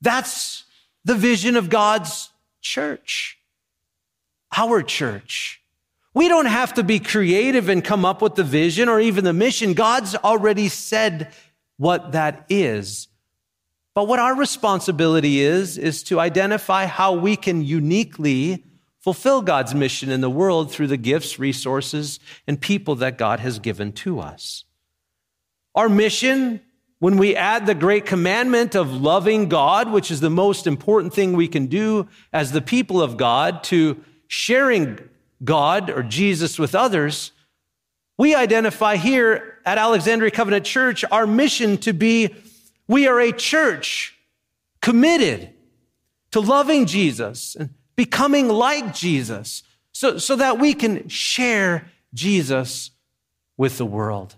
That's 0.00 0.64
the 1.04 1.14
vision 1.14 1.56
of 1.56 1.68
God's 1.68 2.30
church, 2.60 3.38
our 4.56 4.82
church. 4.82 5.60
We 6.14 6.28
don't 6.28 6.46
have 6.46 6.74
to 6.74 6.82
be 6.82 6.98
creative 6.98 7.68
and 7.68 7.84
come 7.84 8.04
up 8.04 8.22
with 8.22 8.34
the 8.34 8.44
vision 8.44 8.88
or 8.88 8.98
even 8.98 9.24
the 9.24 9.32
mission. 9.32 9.74
God's 9.74 10.14
already 10.16 10.68
said 10.68 11.32
what 11.76 12.12
that 12.12 12.46
is. 12.48 13.08
But 13.94 14.08
what 14.08 14.18
our 14.18 14.34
responsibility 14.34 15.40
is, 15.40 15.76
is 15.76 16.02
to 16.04 16.20
identify 16.20 16.86
how 16.86 17.12
we 17.14 17.36
can 17.36 17.64
uniquely 17.64 18.64
fulfill 19.00 19.42
God's 19.42 19.74
mission 19.74 20.10
in 20.10 20.20
the 20.20 20.30
world 20.30 20.70
through 20.70 20.88
the 20.88 20.96
gifts, 20.96 21.38
resources, 21.38 22.18
and 22.46 22.60
people 22.60 22.94
that 22.96 23.18
God 23.18 23.40
has 23.40 23.58
given 23.58 23.92
to 23.92 24.20
us. 24.20 24.64
Our 25.74 25.88
mission, 25.88 26.60
when 26.98 27.16
we 27.16 27.36
add 27.36 27.66
the 27.66 27.74
great 27.74 28.06
commandment 28.06 28.74
of 28.74 28.92
loving 28.92 29.48
God, 29.48 29.92
which 29.92 30.10
is 30.10 30.20
the 30.20 30.30
most 30.30 30.66
important 30.66 31.14
thing 31.14 31.34
we 31.34 31.48
can 31.48 31.66
do 31.66 32.08
as 32.32 32.52
the 32.52 32.60
people 32.60 33.00
of 33.00 33.16
God, 33.16 33.62
to 33.64 34.02
sharing 34.26 34.98
God 35.44 35.88
or 35.90 36.02
Jesus 36.02 36.58
with 36.58 36.74
others, 36.74 37.32
we 38.18 38.34
identify 38.34 38.96
here 38.96 39.58
at 39.64 39.78
Alexandria 39.78 40.32
Covenant 40.32 40.64
Church 40.64 41.04
our 41.12 41.26
mission 41.26 41.78
to 41.78 41.92
be 41.92 42.34
we 42.88 43.06
are 43.06 43.20
a 43.20 43.32
church 43.32 44.18
committed 44.80 45.50
to 46.32 46.40
loving 46.40 46.86
Jesus 46.86 47.54
and 47.54 47.70
becoming 47.98 48.46
like 48.48 48.94
Jesus 48.94 49.64
so, 49.90 50.18
so 50.18 50.36
that 50.36 50.60
we 50.60 50.72
can 50.72 51.08
share 51.08 51.90
Jesus 52.14 52.92
with 53.56 53.76
the 53.76 53.84
world, 53.84 54.36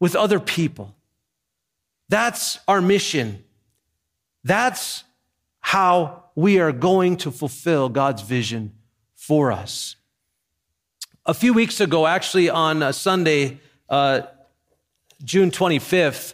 with 0.00 0.16
other 0.16 0.40
people. 0.40 0.94
That's 2.08 2.58
our 2.66 2.80
mission. 2.80 3.44
That's 4.42 5.04
how 5.60 6.24
we 6.34 6.58
are 6.58 6.72
going 6.72 7.18
to 7.18 7.30
fulfill 7.30 7.90
God's 7.90 8.22
vision 8.22 8.72
for 9.14 9.52
us. 9.52 9.96
A 11.26 11.34
few 11.34 11.52
weeks 11.52 11.78
ago, 11.78 12.06
actually 12.06 12.48
on 12.48 12.90
Sunday, 12.94 13.60
uh, 13.90 14.22
June 15.22 15.50
25th, 15.50 16.32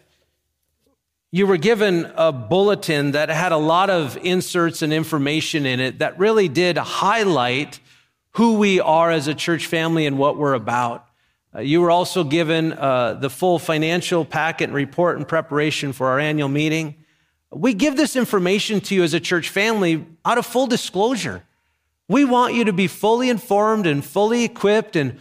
you 1.34 1.46
were 1.46 1.56
given 1.56 2.12
a 2.14 2.30
bulletin 2.30 3.12
that 3.12 3.30
had 3.30 3.52
a 3.52 3.56
lot 3.56 3.88
of 3.88 4.18
inserts 4.18 4.82
and 4.82 4.92
information 4.92 5.64
in 5.64 5.80
it 5.80 5.98
that 6.00 6.18
really 6.18 6.46
did 6.46 6.76
highlight 6.76 7.80
who 8.32 8.58
we 8.58 8.80
are 8.80 9.10
as 9.10 9.28
a 9.28 9.34
church 9.34 9.64
family 9.64 10.04
and 10.04 10.18
what 10.18 10.36
we're 10.36 10.52
about. 10.52 11.06
Uh, 11.54 11.60
you 11.60 11.80
were 11.80 11.90
also 11.90 12.22
given 12.22 12.74
uh, 12.74 13.14
the 13.14 13.30
full 13.30 13.58
financial 13.58 14.26
packet 14.26 14.64
and 14.64 14.74
report 14.74 15.18
in 15.18 15.24
preparation 15.24 15.94
for 15.94 16.08
our 16.08 16.18
annual 16.18 16.50
meeting. 16.50 16.94
We 17.50 17.72
give 17.72 17.96
this 17.96 18.14
information 18.14 18.82
to 18.82 18.94
you 18.94 19.02
as 19.02 19.14
a 19.14 19.20
church 19.20 19.48
family 19.48 20.06
out 20.26 20.36
of 20.36 20.44
full 20.44 20.66
disclosure. 20.66 21.42
We 22.08 22.26
want 22.26 22.54
you 22.54 22.64
to 22.64 22.74
be 22.74 22.88
fully 22.88 23.30
informed 23.30 23.86
and 23.86 24.04
fully 24.04 24.44
equipped 24.44 24.96
and 24.96 25.18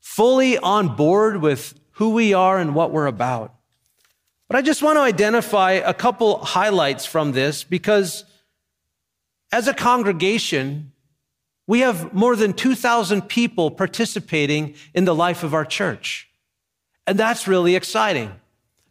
fully 0.00 0.58
on 0.58 0.94
board 0.94 1.38
with 1.38 1.72
who 1.92 2.10
we 2.10 2.34
are 2.34 2.58
and 2.58 2.74
what 2.74 2.90
we're 2.90 3.06
about. 3.06 3.54
But 4.54 4.58
I 4.58 4.62
just 4.62 4.84
want 4.84 4.98
to 4.98 5.00
identify 5.00 5.72
a 5.72 5.92
couple 5.92 6.38
highlights 6.38 7.04
from 7.04 7.32
this 7.32 7.64
because 7.64 8.24
as 9.50 9.66
a 9.66 9.74
congregation, 9.74 10.92
we 11.66 11.80
have 11.80 12.14
more 12.14 12.36
than 12.36 12.52
2,000 12.52 13.22
people 13.22 13.72
participating 13.72 14.76
in 14.94 15.06
the 15.06 15.14
life 15.14 15.42
of 15.42 15.54
our 15.54 15.64
church. 15.64 16.28
And 17.04 17.18
that's 17.18 17.48
really 17.48 17.74
exciting. 17.74 18.30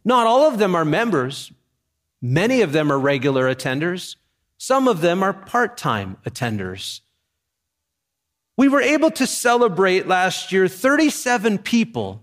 Not 0.04 0.26
all 0.26 0.46
of 0.46 0.58
them 0.58 0.74
are 0.74 0.84
members. 0.84 1.50
Many 2.20 2.60
of 2.60 2.72
them 2.72 2.92
are 2.92 2.98
regular 2.98 3.46
attenders. 3.46 4.16
Some 4.58 4.86
of 4.86 5.00
them 5.00 5.22
are 5.22 5.32
part 5.32 5.78
time 5.78 6.18
attenders. 6.26 7.00
We 8.58 8.68
were 8.68 8.82
able 8.82 9.12
to 9.12 9.26
celebrate 9.26 10.06
last 10.06 10.52
year 10.52 10.68
37 10.68 11.56
people 11.56 12.22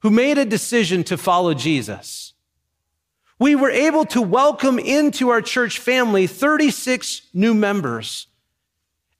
who 0.00 0.10
made 0.10 0.36
a 0.36 0.44
decision 0.44 1.02
to 1.04 1.16
follow 1.16 1.54
Jesus. 1.54 2.27
We 3.38 3.54
were 3.54 3.70
able 3.70 4.04
to 4.06 4.20
welcome 4.20 4.78
into 4.80 5.28
our 5.28 5.40
church 5.40 5.78
family 5.78 6.26
36 6.26 7.22
new 7.32 7.54
members, 7.54 8.26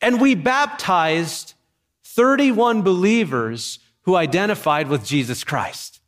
and 0.00 0.20
we 0.20 0.34
baptized 0.34 1.54
31 2.02 2.82
believers 2.82 3.78
who 4.02 4.16
identified 4.16 4.88
with 4.88 5.04
Jesus 5.04 5.44
Christ. 5.44 6.00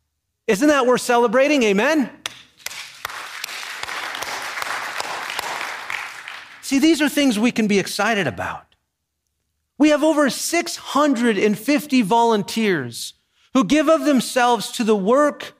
Isn't 0.45 0.67
that 0.67 0.85
worth 0.85 1.01
celebrating? 1.01 1.63
Amen? 1.63 2.09
See, 6.61 6.79
these 6.79 7.01
are 7.01 7.09
things 7.09 7.39
we 7.39 7.51
can 7.51 7.67
be 7.67 7.79
excited 7.79 8.27
about. 8.27 8.75
We 9.77 9.89
have 9.89 10.03
over 10.03 10.29
650 10.29 12.01
volunteers 12.01 13.13
who 13.53 13.63
give 13.63 13.89
of 13.89 14.05
themselves 14.05 14.71
to 14.73 14.83
the 14.83 14.95
work 14.95 15.53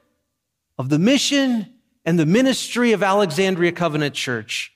of 0.77 0.89
the 0.89 1.00
mission 1.00 1.74
and 2.05 2.17
the 2.17 2.25
ministry 2.25 2.91
of 2.91 3.03
Alexandria 3.03 3.72
Covenant 3.72 4.15
Church. 4.15 4.74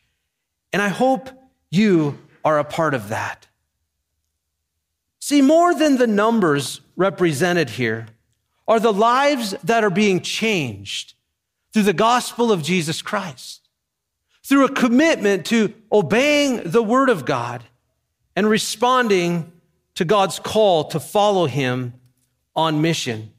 And 0.71 0.81
I 0.81 0.89
hope 0.89 1.29
you 1.71 2.19
are 2.43 2.59
a 2.59 2.63
part 2.63 2.93
of 2.93 3.09
that. 3.09 3.47
See, 5.19 5.41
more 5.41 5.73
than 5.73 5.97
the 5.97 6.07
numbers 6.07 6.81
represented 6.95 7.71
here 7.71 8.07
are 8.67 8.79
the 8.79 8.93
lives 8.93 9.55
that 9.63 9.83
are 9.83 9.89
being 9.89 10.21
changed 10.21 11.13
through 11.73 11.83
the 11.83 11.93
gospel 11.93 12.51
of 12.51 12.63
Jesus 12.63 13.01
Christ, 13.01 13.67
through 14.43 14.65
a 14.65 14.71
commitment 14.71 15.45
to 15.47 15.73
obeying 15.91 16.61
the 16.69 16.83
word 16.83 17.09
of 17.09 17.25
God 17.25 17.63
and 18.35 18.47
responding 18.47 19.51
to 19.95 20.05
God's 20.05 20.39
call 20.39 20.85
to 20.85 20.99
follow 20.99 21.47
him 21.47 21.93
on 22.55 22.81
mission. 22.81 23.31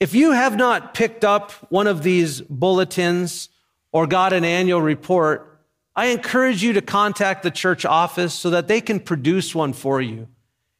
If 0.00 0.14
you 0.14 0.32
have 0.32 0.56
not 0.56 0.94
picked 0.94 1.24
up 1.24 1.52
one 1.70 1.86
of 1.86 2.02
these 2.02 2.40
bulletins 2.40 3.48
or 3.92 4.06
got 4.06 4.32
an 4.32 4.44
annual 4.44 4.82
report, 4.82 5.60
I 5.96 6.06
encourage 6.06 6.62
you 6.62 6.72
to 6.72 6.82
contact 6.82 7.42
the 7.42 7.50
church 7.50 7.84
office 7.84 8.34
so 8.34 8.50
that 8.50 8.66
they 8.66 8.80
can 8.80 8.98
produce 8.98 9.54
one 9.54 9.72
for 9.72 10.00
you. 10.00 10.28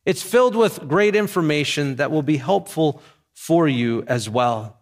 It's 0.04 0.22
filled 0.22 0.56
with 0.56 0.88
great 0.88 1.14
information 1.14 1.96
that 1.96 2.10
will 2.10 2.22
be 2.22 2.36
helpful 2.36 3.00
for 3.32 3.68
you 3.68 4.04
as 4.06 4.28
well. 4.28 4.78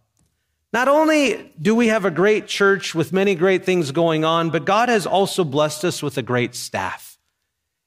Not 0.73 0.89
only 0.89 1.53
do 1.61 1.75
we 1.75 1.89
have 1.89 2.07
a 2.07 2.11
great 2.11 2.47
church 2.47 2.95
with 2.95 3.13
many 3.13 3.35
great 3.35 3.65
things 3.65 3.93
going 3.93 4.25
on, 4.25 4.49
but 4.49 4.65
God 4.65 4.89
has 4.89 5.07
also 5.07 5.45
blessed 5.45 5.85
us 5.85 6.03
with 6.03 6.17
a 6.17 6.23
great 6.23 6.55
staff. 6.55 7.19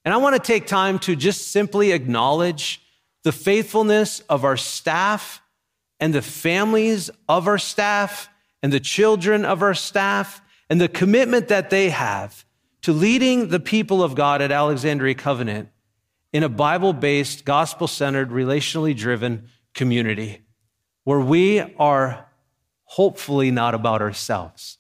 And 0.06 0.14
I 0.14 0.18
want 0.18 0.36
to 0.36 0.40
take 0.42 0.68
time 0.68 1.00
to 1.00 1.16
just 1.16 1.48
simply 1.48 1.92
acknowledge 1.92 2.82
the 3.24 3.32
faithfulness 3.32 4.20
of 4.30 4.46
our 4.46 4.56
staff 4.56 5.42
and 6.00 6.14
the 6.14 6.22
families 6.22 7.10
of 7.28 7.48
our 7.48 7.58
staff 7.58 8.30
and 8.62 8.72
the 8.74 8.80
children 8.80 9.46
of 9.46 9.62
our 9.62 9.74
staff 9.74 10.42
and 10.70 10.82
the 10.82 10.88
commitment 10.88 11.48
that 11.48 11.70
they 11.70 11.90
have 11.90 12.46
to 12.82 12.94
leading 12.94 13.50
the 13.50 13.60
people 13.60 14.04
of 14.04 14.16
God 14.16 14.42
at 14.42 14.52
Alexandria 14.52 15.16
Covenant 15.16 15.70
in 16.34 16.44
a 16.44 16.50
Bible 16.50 16.94
based, 16.94 17.46
gospel 17.46 17.88
centered, 17.88 18.30
relationally 18.30 18.96
driven 18.96 19.50
community 19.74 20.42
where 21.04 21.20
we 21.20 21.62
are 21.78 22.28
hopefully 22.84 23.52
not 23.52 23.74
about 23.74 24.02
ourselves, 24.02 24.78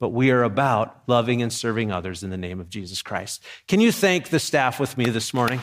but 0.00 0.08
we 0.08 0.30
are 0.30 0.42
about 0.42 1.02
loving 1.06 1.42
and 1.42 1.52
serving 1.52 1.92
others 1.92 2.22
in 2.22 2.30
the 2.30 2.36
name 2.36 2.60
of 2.60 2.68
Jesus 2.68 3.02
Christ. 3.02 3.42
Can 3.68 3.80
you 3.80 3.92
thank 3.92 4.30
the 4.30 4.40
staff 4.40 4.80
with 4.80 4.98
me 4.98 5.06
this 5.06 5.32
morning? 5.32 5.60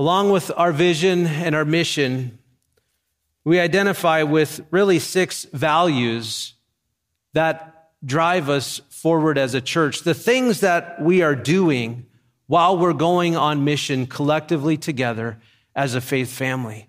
Along 0.00 0.30
with 0.30 0.50
our 0.56 0.72
vision 0.72 1.26
and 1.26 1.54
our 1.54 1.66
mission, 1.66 2.38
we 3.44 3.60
identify 3.60 4.22
with 4.22 4.62
really 4.70 4.98
six 4.98 5.44
values 5.52 6.54
that 7.34 7.90
drive 8.02 8.48
us 8.48 8.80
forward 8.88 9.36
as 9.36 9.52
a 9.52 9.60
church. 9.60 10.00
The 10.00 10.14
things 10.14 10.60
that 10.60 11.02
we 11.02 11.20
are 11.20 11.34
doing 11.34 12.06
while 12.46 12.78
we're 12.78 12.94
going 12.94 13.36
on 13.36 13.62
mission 13.66 14.06
collectively 14.06 14.78
together 14.78 15.38
as 15.76 15.94
a 15.94 16.00
faith 16.00 16.30
family. 16.30 16.88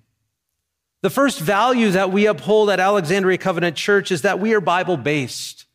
The 1.01 1.10
first 1.10 1.41
value 1.41 1.91
that 1.91 2.13
we 2.13 2.27
uphold 2.27 2.70
at 2.70 2.80
Alexandria 2.80 3.38
Covenant 3.38 3.75
Church 3.75 4.10
is 4.13 4.22
that 4.22 4.39
we 4.39 4.53
are 4.53 4.62
Bible 4.62 4.96
based. 4.96 5.65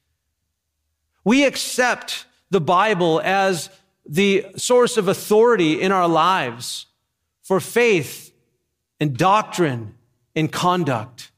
We 1.23 1.45
accept 1.45 2.25
the 2.49 2.63
Bible 2.63 3.21
as 3.23 3.69
the 4.07 4.47
source 4.57 4.97
of 4.97 5.07
authority 5.07 5.83
in 5.83 5.93
our 5.93 6.09
lives 6.09 6.87
for 7.47 7.61
faith 7.61 8.33
and 8.99 9.17
doctrine 9.17 9.95
and 10.35 10.51
conduct. 10.51 11.31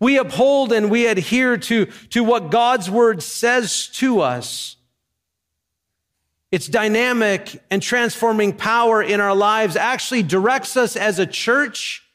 We 0.00 0.16
uphold 0.16 0.72
and 0.72 0.90
we 0.90 1.06
adhere 1.06 1.58
to, 1.58 1.86
to 2.10 2.24
what 2.24 2.50
God's 2.50 2.90
word 2.90 3.22
says 3.22 3.88
to 3.94 4.22
us. 4.22 4.76
Its 6.50 6.66
dynamic 6.66 7.62
and 7.70 7.82
transforming 7.82 8.54
power 8.54 9.02
in 9.02 9.20
our 9.20 9.34
lives 9.34 9.76
actually 9.76 10.22
directs 10.22 10.78
us 10.78 10.96
as 10.96 11.18
a 11.18 11.26
church 11.26 12.08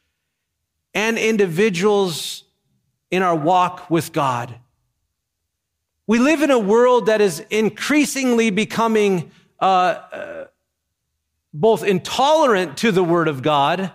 and 0.96 1.20
individuals 1.20 2.46
in 3.12 3.22
our 3.22 3.36
walk 3.36 3.92
with 3.92 4.12
God. 4.12 4.56
We 6.08 6.18
live 6.18 6.42
in 6.42 6.50
a 6.50 6.58
world 6.58 7.06
that 7.06 7.22
is 7.22 7.46
increasingly 7.52 8.50
becoming 8.50 9.30
uh, 9.62 9.66
uh, 9.66 10.46
both 11.54 11.84
intolerant 11.84 12.78
to 12.78 12.92
the 12.92 13.04
Word 13.04 13.28
of 13.28 13.42
God, 13.42 13.92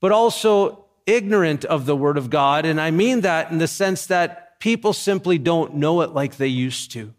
but 0.00 0.12
also 0.12 0.84
ignorant 1.04 1.64
of 1.64 1.84
the 1.86 1.96
Word 1.96 2.16
of 2.16 2.30
God. 2.30 2.64
And 2.64 2.80
I 2.80 2.90
mean 2.90 3.22
that 3.22 3.50
in 3.50 3.58
the 3.58 3.66
sense 3.66 4.06
that 4.06 4.60
people 4.60 4.92
simply 4.92 5.38
don't 5.38 5.74
know 5.74 6.02
it 6.02 6.10
like 6.10 6.36
they 6.36 6.46
used 6.46 6.92
to. 6.92 7.12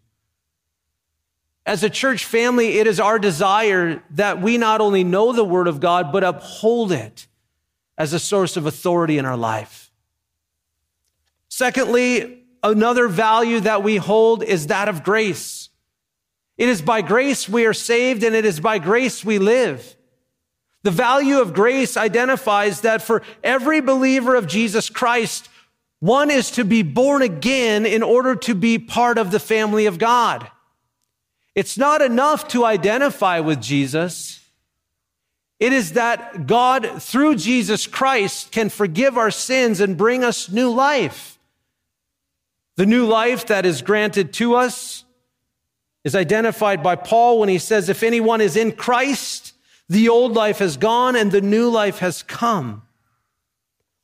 As 1.66 1.82
a 1.82 1.90
church 1.90 2.24
family, 2.24 2.78
it 2.78 2.86
is 2.86 3.00
our 3.00 3.18
desire 3.18 4.02
that 4.10 4.40
we 4.40 4.58
not 4.58 4.80
only 4.80 5.04
know 5.04 5.32
the 5.32 5.44
Word 5.44 5.66
of 5.66 5.80
God, 5.80 6.12
but 6.12 6.24
uphold 6.24 6.92
it 6.92 7.26
as 7.96 8.12
a 8.12 8.18
source 8.18 8.56
of 8.56 8.66
authority 8.66 9.18
in 9.18 9.24
our 9.24 9.36
life. 9.36 9.90
Secondly, 11.48 12.42
another 12.62 13.08
value 13.08 13.60
that 13.60 13.82
we 13.82 13.96
hold 13.96 14.42
is 14.42 14.66
that 14.66 14.88
of 14.88 15.04
grace. 15.04 15.63
It 16.56 16.68
is 16.68 16.82
by 16.82 17.02
grace 17.02 17.48
we 17.48 17.66
are 17.66 17.74
saved 17.74 18.22
and 18.22 18.34
it 18.34 18.44
is 18.44 18.60
by 18.60 18.78
grace 18.78 19.24
we 19.24 19.38
live. 19.38 19.96
The 20.84 20.90
value 20.90 21.40
of 21.40 21.54
grace 21.54 21.96
identifies 21.96 22.82
that 22.82 23.02
for 23.02 23.22
every 23.42 23.80
believer 23.80 24.34
of 24.34 24.46
Jesus 24.46 24.90
Christ, 24.90 25.48
one 26.00 26.30
is 26.30 26.50
to 26.52 26.64
be 26.64 26.82
born 26.82 27.22
again 27.22 27.86
in 27.86 28.02
order 28.02 28.34
to 28.36 28.54
be 28.54 28.78
part 28.78 29.16
of 29.16 29.30
the 29.30 29.40
family 29.40 29.86
of 29.86 29.98
God. 29.98 30.50
It's 31.54 31.78
not 31.78 32.02
enough 32.02 32.48
to 32.48 32.64
identify 32.64 33.40
with 33.40 33.62
Jesus. 33.62 34.40
It 35.58 35.72
is 35.72 35.92
that 35.92 36.46
God, 36.46 37.02
through 37.02 37.36
Jesus 37.36 37.86
Christ, 37.86 38.52
can 38.52 38.68
forgive 38.68 39.16
our 39.16 39.30
sins 39.30 39.80
and 39.80 39.96
bring 39.96 40.22
us 40.22 40.50
new 40.50 40.70
life. 40.70 41.38
The 42.76 42.86
new 42.86 43.06
life 43.06 43.46
that 43.46 43.64
is 43.64 43.82
granted 43.82 44.32
to 44.34 44.56
us 44.56 45.03
is 46.04 46.14
identified 46.14 46.82
by 46.82 46.96
Paul 46.96 47.38
when 47.38 47.48
he 47.48 47.58
says, 47.58 47.88
If 47.88 48.02
anyone 48.02 48.40
is 48.40 48.56
in 48.56 48.72
Christ, 48.72 49.54
the 49.88 50.08
old 50.08 50.32
life 50.32 50.58
has 50.58 50.76
gone 50.76 51.16
and 51.16 51.32
the 51.32 51.40
new 51.40 51.68
life 51.70 51.98
has 51.98 52.22
come. 52.22 52.82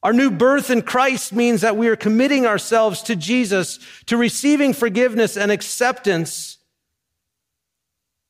Our 0.02 0.14
new 0.14 0.30
birth 0.30 0.70
in 0.70 0.80
Christ 0.82 1.32
means 1.32 1.60
that 1.60 1.76
we 1.76 1.88
are 1.88 1.96
committing 1.96 2.46
ourselves 2.46 3.02
to 3.02 3.16
Jesus, 3.16 3.78
to 4.06 4.16
receiving 4.16 4.72
forgiveness 4.72 5.36
and 5.36 5.52
acceptance 5.52 6.56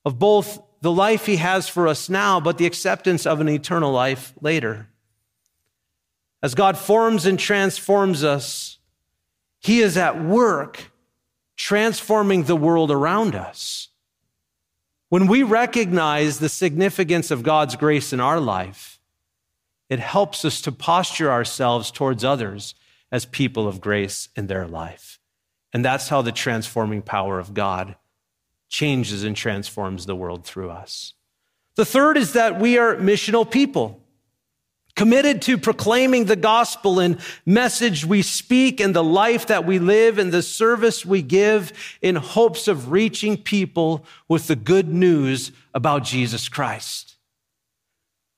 of 0.05 0.19
both 0.19 0.61
the 0.81 0.91
life 0.91 1.27
he 1.27 1.37
has 1.37 1.69
for 1.69 1.87
us 1.87 2.09
now, 2.09 2.41
but 2.41 2.59
the 2.59 2.67
acceptance 2.67 3.27
of 3.27 3.41
an 3.41 3.49
eternal 3.49 3.93
life 3.93 4.33
later. 4.41 4.89
As 6.43 6.55
God 6.55 6.77
forms 6.77 7.27
and 7.27 7.39
transforms 7.39 8.25
us, 8.25 8.79
he 9.61 9.81
is 9.81 9.97
at 9.97 10.21
work 10.21 10.90
transforming 11.61 12.45
the 12.45 12.57
world 12.57 12.91
around 12.91 13.35
us. 13.35 13.89
When 15.11 15.27
we 15.27 15.43
recognize 15.43 16.39
the 16.39 16.49
significance 16.49 17.31
of 17.31 17.43
God's 17.43 17.77
grace 17.77 18.15
in 18.15 18.19
our 18.19 18.41
life, 18.41 18.99
it 19.91 19.99
helps 19.99 20.43
us 20.47 20.63
to 20.63 20.73
posture 20.73 21.31
ourselves 21.31 21.91
towards 21.91 22.25
others 22.25 22.75
as 23.13 23.27
people 23.27 23.69
of 23.69 23.83
grace 23.83 24.31
in 24.35 24.47
their 24.47 24.67
life. 24.67 25.21
And 25.71 25.85
that's 25.85 26.09
how 26.09 26.23
the 26.23 26.33
transforming 26.33 27.03
power 27.03 27.39
of 27.39 27.53
God 27.53 27.97
changes 28.71 29.23
and 29.23 29.37
transforms 29.37 30.07
the 30.07 30.17
world 30.17 30.47
through 30.47 30.71
us. 30.71 31.13
The 31.75 31.85
third 31.85 32.17
is 32.17 32.33
that 32.33 32.59
we 32.59 32.79
are 32.79 32.97
missional 32.97 33.49
people 33.49 34.00
committed 34.97 35.43
to 35.43 35.57
proclaiming 35.57 36.27
the 36.27 36.37
gospel 36.37 37.01
and 37.01 37.19
message 37.47 38.05
we 38.05 38.23
speak 38.23 38.81
and 38.81 38.95
the 38.95 39.05
life 39.05 39.47
that 39.47 39.65
we 39.65 39.79
live 39.79 40.19
and 40.19 40.33
the 40.33 40.43
service 40.43 41.07
we 41.07 41.23
give 41.23 41.73
in 42.03 42.17
hopes 42.17 42.69
of 42.69 42.91
reaching 42.91 43.37
people 43.37 44.05
with 44.29 44.47
the 44.47 44.57
good 44.57 44.89
news 44.89 45.53
about 45.75 46.05
Jesus 46.05 46.49
Christ. 46.49 47.17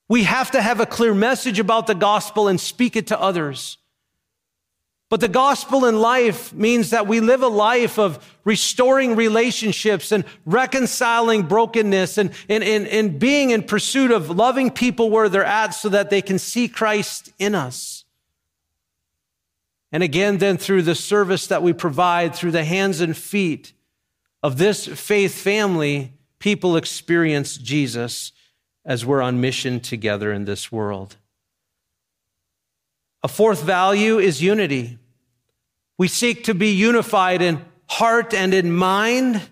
We 0.09 0.25
have 0.25 0.51
to 0.51 0.61
have 0.61 0.79
a 0.79 0.87
clear 0.87 1.15
message 1.15 1.59
about 1.59 1.87
the 1.87 1.95
gospel 1.95 2.49
and 2.49 2.61
speak 2.61 2.97
it 2.97 3.07
to 3.07 3.21
others. 3.21 3.79
But 5.13 5.21
the 5.21 5.29
gospel 5.29 5.85
in 5.85 6.01
life 6.01 6.55
means 6.55 6.89
that 6.89 7.07
we 7.07 7.21
live 7.21 7.43
a 7.43 7.47
life 7.47 7.99
of 7.99 8.35
restoring 8.45 9.15
relationships 9.15 10.11
and 10.11 10.25
reconciling 10.47 11.43
brokenness 11.43 12.17
and, 12.17 12.31
and, 12.49 12.65
and, 12.65 12.89
and 12.89 13.19
being 13.19 13.51
in 13.51 13.63
pursuit 13.63 14.11
of 14.11 14.31
loving 14.31 14.71
people 14.71 15.11
where 15.11 15.29
they're 15.29 15.45
at 15.45 15.73
so 15.73 15.91
that 15.91 16.09
they 16.09 16.23
can 16.23 16.39
see 16.39 16.67
Christ 16.67 17.31
in 17.39 17.55
us. 17.55 18.07
And 19.93 20.03
again, 20.03 20.39
then 20.39 20.57
through 20.57 20.81
the 20.81 20.95
service 20.95 21.47
that 21.49 21.63
we 21.63 21.75
provide 21.75 22.35
through 22.35 22.53
the 22.53 22.65
hands 22.65 23.03
and 23.03 23.15
feet 23.15 23.75
of 24.43 24.57
this 24.57 24.87
faith 24.87 25.35
family, 25.35 26.15
people 26.39 26.75
experience 26.75 27.59
Jesus 27.59 28.33
as 28.83 29.05
we're 29.05 29.21
on 29.21 29.43
mission 29.43 29.79
together 29.79 30.33
in 30.33 30.47
this 30.47 30.73
world. 30.73 31.19
A 33.23 33.29
fourth 33.29 33.63
value 33.63 34.19
is 34.19 34.43
unity. 34.43 34.99
We 35.99 36.09
seek 36.09 36.45
to 36.45 36.55
be 36.55 36.71
unified 36.71 37.43
in 37.43 37.65
heart 37.89 38.35
and 38.35 38.55
in 38.55 38.73
mind 38.73 39.43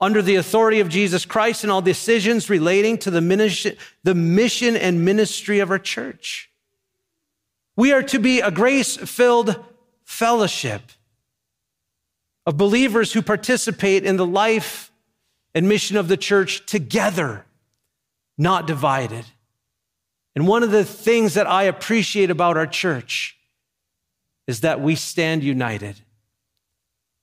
under 0.00 0.22
the 0.22 0.36
authority 0.36 0.80
of 0.80 0.88
Jesus 0.88 1.24
Christ 1.24 1.64
in 1.64 1.70
all 1.70 1.82
decisions 1.82 2.48
relating 2.48 2.98
to 2.98 3.10
the 3.10 3.20
mission, 3.20 3.76
the 4.04 4.14
mission 4.14 4.76
and 4.76 5.04
ministry 5.04 5.58
of 5.58 5.70
our 5.70 5.78
church. 5.78 6.50
We 7.76 7.92
are 7.92 8.02
to 8.04 8.18
be 8.18 8.40
a 8.40 8.50
grace 8.50 8.96
filled 8.96 9.64
fellowship 10.04 10.82
of 12.46 12.56
believers 12.56 13.12
who 13.12 13.22
participate 13.22 14.04
in 14.04 14.16
the 14.16 14.26
life 14.26 14.90
and 15.54 15.68
mission 15.68 15.96
of 15.96 16.08
the 16.08 16.16
church 16.16 16.64
together, 16.66 17.44
not 18.36 18.66
divided. 18.66 19.24
And 20.34 20.46
one 20.46 20.62
of 20.62 20.70
the 20.70 20.84
things 20.84 21.34
that 21.34 21.46
I 21.46 21.64
appreciate 21.64 22.30
about 22.30 22.56
our 22.56 22.66
church 22.66 23.37
is 24.48 24.62
that 24.62 24.80
we 24.80 24.96
stand 24.96 25.44
united 25.44 26.00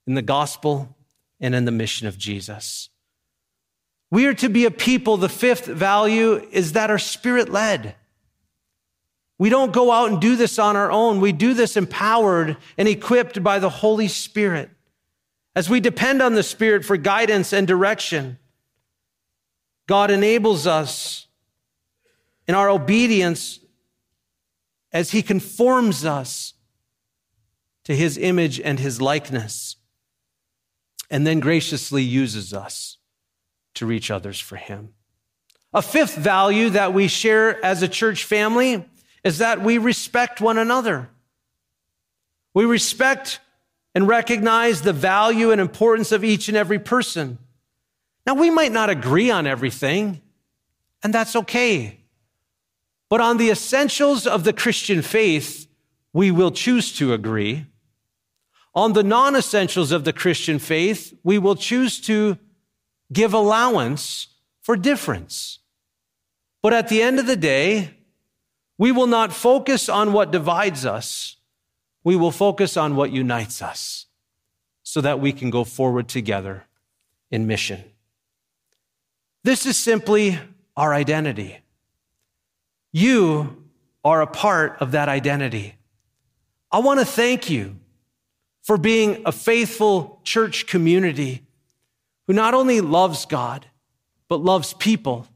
in 0.07 0.13
the 0.13 0.21
gospel 0.21 0.95
and 1.41 1.55
in 1.55 1.65
the 1.65 1.71
mission 1.71 2.07
of 2.07 2.17
Jesus. 2.17 2.89
We 4.11 4.27
are 4.27 4.35
to 4.35 4.47
be 4.47 4.65
a 4.65 4.71
people. 4.71 5.17
The 5.17 5.27
fifth 5.27 5.65
value 5.65 6.35
is 6.51 6.73
that 6.73 6.91
are 6.91 6.99
spirit 6.99 7.49
led. 7.49 7.95
We 9.39 9.49
don't 9.49 9.73
go 9.73 9.91
out 9.91 10.11
and 10.11 10.21
do 10.21 10.35
this 10.35 10.59
on 10.59 10.75
our 10.75 10.91
own. 10.91 11.19
We 11.19 11.31
do 11.31 11.55
this 11.55 11.75
empowered 11.75 12.57
and 12.77 12.87
equipped 12.87 13.43
by 13.43 13.57
the 13.57 13.69
Holy 13.69 14.07
Spirit. 14.07 14.69
As 15.55 15.67
we 15.67 15.79
depend 15.79 16.21
on 16.21 16.35
the 16.35 16.43
Spirit 16.43 16.85
for 16.85 16.95
guidance 16.95 17.51
and 17.51 17.67
direction, 17.67 18.37
God 19.87 20.11
enables 20.11 20.67
us 20.67 21.27
in 22.47 22.53
our 22.53 22.69
obedience 22.69 23.59
as 24.93 25.11
He 25.11 25.23
conforms 25.23 26.05
us 26.05 26.53
to 27.85 27.95
His 27.95 28.17
image 28.17 28.59
and 28.59 28.79
His 28.79 29.01
likeness, 29.01 29.77
and 31.09 31.25
then 31.25 31.39
graciously 31.39 32.03
uses 32.03 32.53
us 32.53 32.97
to 33.75 33.85
reach 33.85 34.11
others 34.11 34.39
for 34.39 34.57
Him. 34.57 34.93
A 35.73 35.81
fifth 35.81 36.15
value 36.15 36.69
that 36.69 36.93
we 36.93 37.07
share 37.07 37.63
as 37.63 37.81
a 37.81 37.87
church 37.87 38.23
family 38.23 38.85
is 39.23 39.39
that 39.39 39.61
we 39.61 39.77
respect 39.77 40.39
one 40.39 40.57
another. 40.57 41.09
We 42.53 42.65
respect 42.65 43.39
and 43.93 44.07
recognize 44.07 44.81
the 44.81 44.93
value 44.93 45.51
and 45.51 45.59
importance 45.59 46.11
of 46.11 46.23
each 46.23 46.47
and 46.47 46.55
every 46.55 46.79
person. 46.79 47.37
Now, 48.25 48.33
we 48.35 48.49
might 48.49 48.71
not 48.71 48.89
agree 48.89 49.29
on 49.29 49.45
everything, 49.45 50.21
and 51.03 51.13
that's 51.13 51.35
okay. 51.35 51.99
But 53.09 53.21
on 53.21 53.37
the 53.37 53.49
essentials 53.49 54.25
of 54.25 54.43
the 54.43 54.53
Christian 54.53 55.01
faith, 55.01 55.67
we 56.13 56.31
will 56.31 56.51
choose 56.51 56.93
to 56.93 57.13
agree. 57.13 57.65
On 58.75 58.91
the 58.91 59.03
non 59.03 59.35
essentials 59.35 59.91
of 59.91 60.03
the 60.03 60.13
Christian 60.13 60.59
faith, 60.59 61.17
we 61.23 61.37
will 61.37 61.55
choose 61.55 61.99
to 62.01 62.37
give 63.11 63.33
allowance 63.33 64.27
for 64.61 64.75
difference. 64.75 65.59
But 66.61 66.73
at 66.73 66.89
the 66.89 67.01
end 67.01 67.19
of 67.19 67.27
the 67.27 67.37
day, 67.37 67.91
we 68.77 68.91
will 68.91 69.07
not 69.07 69.31
focus 69.31 69.87
on 69.87 70.11
what 70.11 70.31
divides 70.31 70.85
us. 70.85 71.37
We 72.03 72.15
will 72.15 72.31
focus 72.31 72.75
on 72.75 72.95
what 72.95 73.11
unites 73.11 73.61
us 73.61 74.07
so 74.83 74.99
that 75.01 75.19
we 75.19 75.31
can 75.31 75.49
go 75.49 75.63
forward 75.63 76.07
together 76.07 76.65
in 77.31 77.47
mission. 77.47 77.83
This 79.43 79.65
is 79.65 79.77
simply 79.77 80.37
our 80.75 80.93
identity. 80.93 81.59
You 82.91 83.63
are 84.03 84.21
a 84.21 84.27
part 84.27 84.77
of 84.81 84.91
that 84.91 85.07
identity. 85.07 85.75
I 86.71 86.79
want 86.79 86.99
to 86.99 87.05
thank 87.05 87.49
you 87.49 87.77
for 88.65 88.77
being 88.79 89.21
a 89.27 89.31
faithful 89.31 90.19
church 90.23 90.65
community 90.65 91.43
who 92.25 92.33
not 92.33 92.55
only 92.55 92.81
loves 92.81 93.27
God, 93.27 93.67
but 94.27 94.41
loves 94.41 94.73
people 94.73 95.27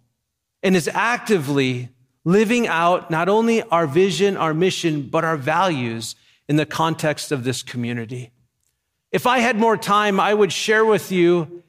and 0.63 0.76
is 0.76 0.89
actively 0.92 1.89
living 2.26 2.68
out 2.68 3.12
not 3.12 3.30
only 3.30 3.62
our 3.62 3.86
vision, 3.86 4.36
our 4.36 4.56
mission, 4.56 5.04
but 5.04 5.24
our 5.24 5.38
values 5.38 6.15
in 6.48 6.56
the 6.56 6.65
context 6.65 7.32
of 7.32 7.44
this 7.44 7.62
community. 7.62 8.32
If 9.12 9.28
I 9.28 9.39
had 9.39 9.58
more 9.58 9.78
time, 9.78 10.20
I 10.20 10.34
would 10.34 10.52
share 10.52 10.84
with 10.84 11.12
you 11.12 11.62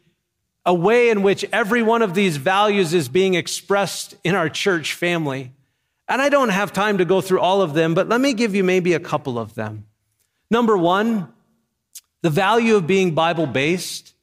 a 0.65 0.73
way 0.73 1.11
in 1.11 1.21
which 1.23 1.45
every 1.53 1.83
one 1.83 2.01
of 2.01 2.15
these 2.15 2.39
values 2.39 2.95
is 2.95 3.11
being 3.11 3.35
expressed 3.35 4.15
in 4.25 4.35
our 4.35 4.49
church 4.49 4.95
family. 4.95 5.53
And 6.09 6.23
I 6.23 6.31
don't 6.31 6.49
have 6.49 6.73
time 6.73 6.97
to 6.99 7.05
go 7.05 7.21
through 7.21 7.41
all 7.41 7.61
of 7.61 7.75
them, 7.75 7.93
but 7.93 8.09
let 8.09 8.23
me 8.23 8.33
give 8.33 8.55
you 8.55 8.65
maybe 8.65 8.95
a 8.95 9.01
couple 9.01 9.39
of 9.39 9.55
them. 9.55 9.85
Number 10.51 10.77
one, 10.77 11.31
the 12.23 12.31
value 12.31 12.77
of 12.77 12.87
being 12.87 13.15
Bible 13.15 13.47
based. 13.47 14.15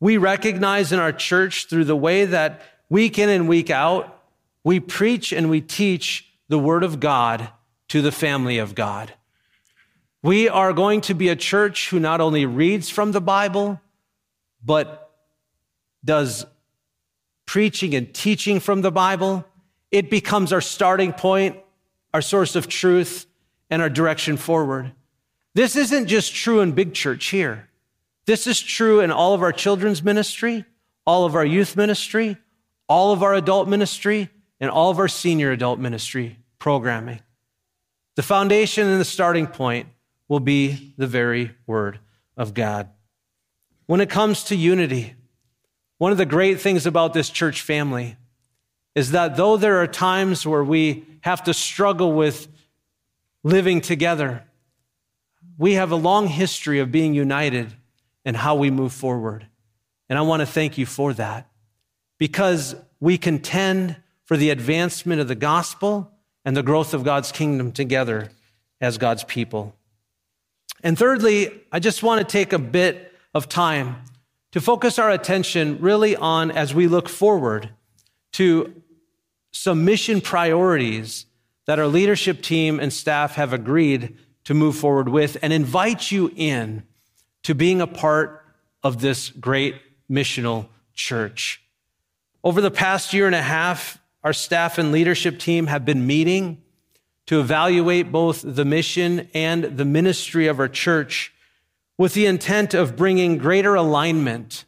We 0.00 0.16
recognize 0.16 0.92
in 0.92 0.98
our 0.98 1.12
church 1.12 1.66
through 1.66 1.84
the 1.84 1.96
way 1.96 2.24
that 2.24 2.62
week 2.88 3.18
in 3.18 3.28
and 3.28 3.48
week 3.48 3.70
out, 3.70 4.22
we 4.64 4.80
preach 4.80 5.32
and 5.32 5.50
we 5.50 5.60
teach 5.60 6.28
the 6.48 6.58
Word 6.58 6.84
of 6.84 7.00
God 7.00 7.48
to 7.88 8.02
the 8.02 8.12
family 8.12 8.58
of 8.58 8.74
God. 8.74 9.12
We 10.22 10.48
are 10.48 10.72
going 10.72 11.00
to 11.02 11.14
be 11.14 11.28
a 11.28 11.36
church 11.36 11.90
who 11.90 11.98
not 11.98 12.20
only 12.20 12.46
reads 12.46 12.88
from 12.88 13.12
the 13.12 13.20
Bible, 13.20 13.80
but 14.64 15.10
does 16.04 16.46
preaching 17.46 17.94
and 17.94 18.12
teaching 18.14 18.60
from 18.60 18.82
the 18.82 18.92
Bible. 18.92 19.44
It 19.90 20.10
becomes 20.10 20.52
our 20.52 20.60
starting 20.60 21.12
point, 21.12 21.56
our 22.14 22.22
source 22.22 22.56
of 22.56 22.68
truth, 22.68 23.26
and 23.68 23.82
our 23.82 23.90
direction 23.90 24.36
forward. 24.36 24.92
This 25.54 25.76
isn't 25.76 26.06
just 26.06 26.34
true 26.34 26.60
in 26.60 26.72
big 26.72 26.94
church 26.94 27.26
here. 27.26 27.68
This 28.26 28.46
is 28.46 28.60
true 28.60 29.00
in 29.00 29.10
all 29.10 29.34
of 29.34 29.42
our 29.42 29.52
children's 29.52 30.02
ministry, 30.02 30.64
all 31.06 31.24
of 31.24 31.34
our 31.34 31.44
youth 31.44 31.76
ministry, 31.76 32.36
all 32.88 33.12
of 33.12 33.22
our 33.22 33.34
adult 33.34 33.68
ministry, 33.68 34.30
and 34.60 34.70
all 34.70 34.90
of 34.90 34.98
our 34.98 35.08
senior 35.08 35.50
adult 35.50 35.78
ministry 35.78 36.38
programming. 36.58 37.20
The 38.14 38.22
foundation 38.22 38.86
and 38.86 39.00
the 39.00 39.04
starting 39.04 39.46
point 39.46 39.88
will 40.28 40.40
be 40.40 40.94
the 40.96 41.06
very 41.06 41.52
Word 41.66 41.98
of 42.36 42.54
God. 42.54 42.88
When 43.86 44.00
it 44.00 44.08
comes 44.08 44.44
to 44.44 44.56
unity, 44.56 45.14
one 45.98 46.12
of 46.12 46.18
the 46.18 46.26
great 46.26 46.60
things 46.60 46.86
about 46.86 47.12
this 47.12 47.28
church 47.28 47.60
family 47.60 48.16
is 48.94 49.10
that 49.10 49.36
though 49.36 49.56
there 49.56 49.82
are 49.82 49.86
times 49.86 50.46
where 50.46 50.64
we 50.64 51.04
have 51.22 51.42
to 51.44 51.54
struggle 51.54 52.12
with 52.12 52.48
living 53.42 53.80
together, 53.80 54.44
we 55.58 55.74
have 55.74 55.90
a 55.90 55.96
long 55.96 56.26
history 56.26 56.78
of 56.78 56.92
being 56.92 57.14
united 57.14 57.72
in 58.24 58.34
how 58.34 58.54
we 58.54 58.70
move 58.70 58.92
forward. 58.92 59.46
And 60.08 60.18
I 60.18 60.22
want 60.22 60.40
to 60.40 60.46
thank 60.46 60.78
you 60.78 60.86
for 60.86 61.12
that 61.14 61.48
because 62.18 62.76
we 63.00 63.18
contend 63.18 63.96
for 64.24 64.36
the 64.36 64.50
advancement 64.50 65.20
of 65.20 65.28
the 65.28 65.34
gospel 65.34 66.10
and 66.44 66.56
the 66.56 66.62
growth 66.62 66.94
of 66.94 67.04
God's 67.04 67.32
kingdom 67.32 67.72
together 67.72 68.30
as 68.80 68.98
God's 68.98 69.24
people. 69.24 69.74
And 70.82 70.98
thirdly, 70.98 71.62
I 71.70 71.78
just 71.78 72.02
want 72.02 72.20
to 72.20 72.24
take 72.24 72.52
a 72.52 72.58
bit 72.58 73.12
of 73.34 73.48
time 73.48 73.96
to 74.52 74.60
focus 74.60 74.98
our 74.98 75.10
attention 75.10 75.78
really 75.80 76.16
on 76.16 76.50
as 76.50 76.74
we 76.74 76.86
look 76.86 77.08
forward 77.08 77.70
to 78.32 78.82
some 79.52 79.84
mission 79.84 80.20
priorities 80.20 81.26
that 81.66 81.78
our 81.78 81.86
leadership 81.86 82.42
team 82.42 82.80
and 82.80 82.92
staff 82.92 83.36
have 83.36 83.52
agreed 83.52 84.16
to 84.44 84.54
move 84.54 84.76
forward 84.76 85.08
with 85.08 85.36
and 85.42 85.52
invite 85.52 86.10
you 86.10 86.32
in 86.36 86.82
to 87.44 87.54
being 87.54 87.80
a 87.80 87.86
part 87.86 88.44
of 88.82 89.00
this 89.00 89.30
great 89.30 89.76
missional 90.10 90.66
church. 90.94 91.62
Over 92.44 92.60
the 92.60 92.70
past 92.70 93.12
year 93.12 93.26
and 93.26 93.34
a 93.34 93.42
half, 93.42 93.98
our 94.24 94.32
staff 94.32 94.78
and 94.78 94.92
leadership 94.92 95.38
team 95.38 95.66
have 95.66 95.84
been 95.84 96.06
meeting 96.06 96.62
to 97.26 97.40
evaluate 97.40 98.10
both 98.10 98.42
the 98.44 98.64
mission 98.64 99.28
and 99.32 99.64
the 99.64 99.84
ministry 99.84 100.48
of 100.48 100.58
our 100.58 100.68
church 100.68 101.32
with 101.96 102.14
the 102.14 102.26
intent 102.26 102.74
of 102.74 102.96
bringing 102.96 103.38
greater 103.38 103.74
alignment 103.74 104.64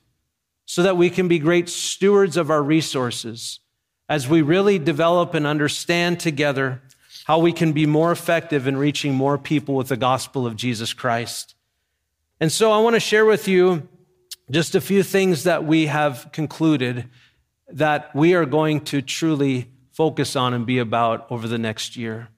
so 0.66 0.82
that 0.82 0.96
we 0.96 1.10
can 1.10 1.28
be 1.28 1.38
great 1.38 1.68
stewards 1.68 2.36
of 2.36 2.50
our 2.50 2.62
resources 2.62 3.60
as 4.08 4.28
we 4.28 4.42
really 4.42 4.78
develop 4.78 5.34
and 5.34 5.46
understand 5.46 6.20
together 6.20 6.80
how 7.24 7.38
we 7.38 7.52
can 7.52 7.72
be 7.72 7.86
more 7.86 8.12
effective 8.12 8.66
in 8.66 8.76
reaching 8.76 9.14
more 9.14 9.36
people 9.36 9.74
with 9.74 9.88
the 9.88 9.96
gospel 9.96 10.46
of 10.46 10.56
Jesus 10.56 10.92
Christ. 10.92 11.54
And 12.38 12.52
so 12.52 12.70
I 12.70 12.78
want 12.78 12.94
to 12.94 13.00
share 13.00 13.24
with 13.24 13.48
you 13.48 13.88
just 14.50 14.74
a 14.74 14.80
few 14.80 15.02
things 15.02 15.44
that 15.44 15.64
we 15.64 15.86
have 15.86 16.28
concluded 16.32 17.08
that 17.68 18.14
we 18.14 18.34
are 18.34 18.44
going 18.44 18.82
to 18.82 19.00
truly 19.00 19.70
focus 19.90 20.36
on 20.36 20.52
and 20.52 20.66
be 20.66 20.78
about 20.78 21.26
over 21.30 21.48
the 21.48 21.58
next 21.58 21.96
year. 21.96 22.28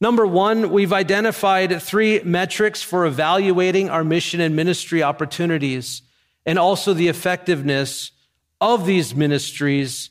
Number 0.00 0.24
one, 0.24 0.70
we've 0.70 0.92
identified 0.92 1.82
three 1.82 2.20
metrics 2.22 2.82
for 2.82 3.04
evaluating 3.04 3.90
our 3.90 4.04
mission 4.04 4.40
and 4.40 4.54
ministry 4.54 5.02
opportunities 5.02 6.02
and 6.46 6.56
also 6.56 6.94
the 6.94 7.08
effectiveness 7.08 8.12
of 8.60 8.86
these 8.86 9.12
ministries 9.12 10.10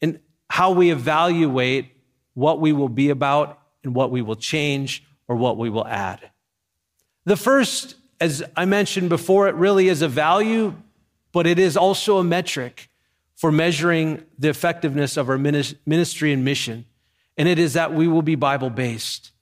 and 0.00 0.18
how 0.48 0.70
we 0.70 0.90
evaluate 0.90 1.91
what 2.34 2.60
we 2.60 2.72
will 2.72 2.88
be 2.88 3.10
about 3.10 3.58
and 3.84 3.94
what 3.94 4.10
we 4.10 4.22
will 4.22 4.36
change 4.36 5.04
or 5.28 5.36
what 5.36 5.56
we 5.56 5.70
will 5.70 5.86
add. 5.86 6.30
The 7.24 7.36
first, 7.36 7.96
as 8.20 8.42
I 8.56 8.64
mentioned 8.64 9.08
before, 9.08 9.48
it 9.48 9.54
really 9.54 9.88
is 9.88 10.02
a 10.02 10.08
value, 10.08 10.74
but 11.32 11.46
it 11.46 11.58
is 11.58 11.76
also 11.76 12.18
a 12.18 12.24
metric 12.24 12.88
for 13.34 13.50
measuring 13.50 14.24
the 14.38 14.48
effectiveness 14.48 15.16
of 15.16 15.28
our 15.28 15.38
ministry 15.38 16.32
and 16.32 16.44
mission, 16.44 16.84
and 17.36 17.48
it 17.48 17.58
is 17.58 17.72
that 17.72 17.92
we 17.92 18.06
will 18.06 18.22
be 18.22 18.34
Bible 18.34 18.70
based. 18.70 19.32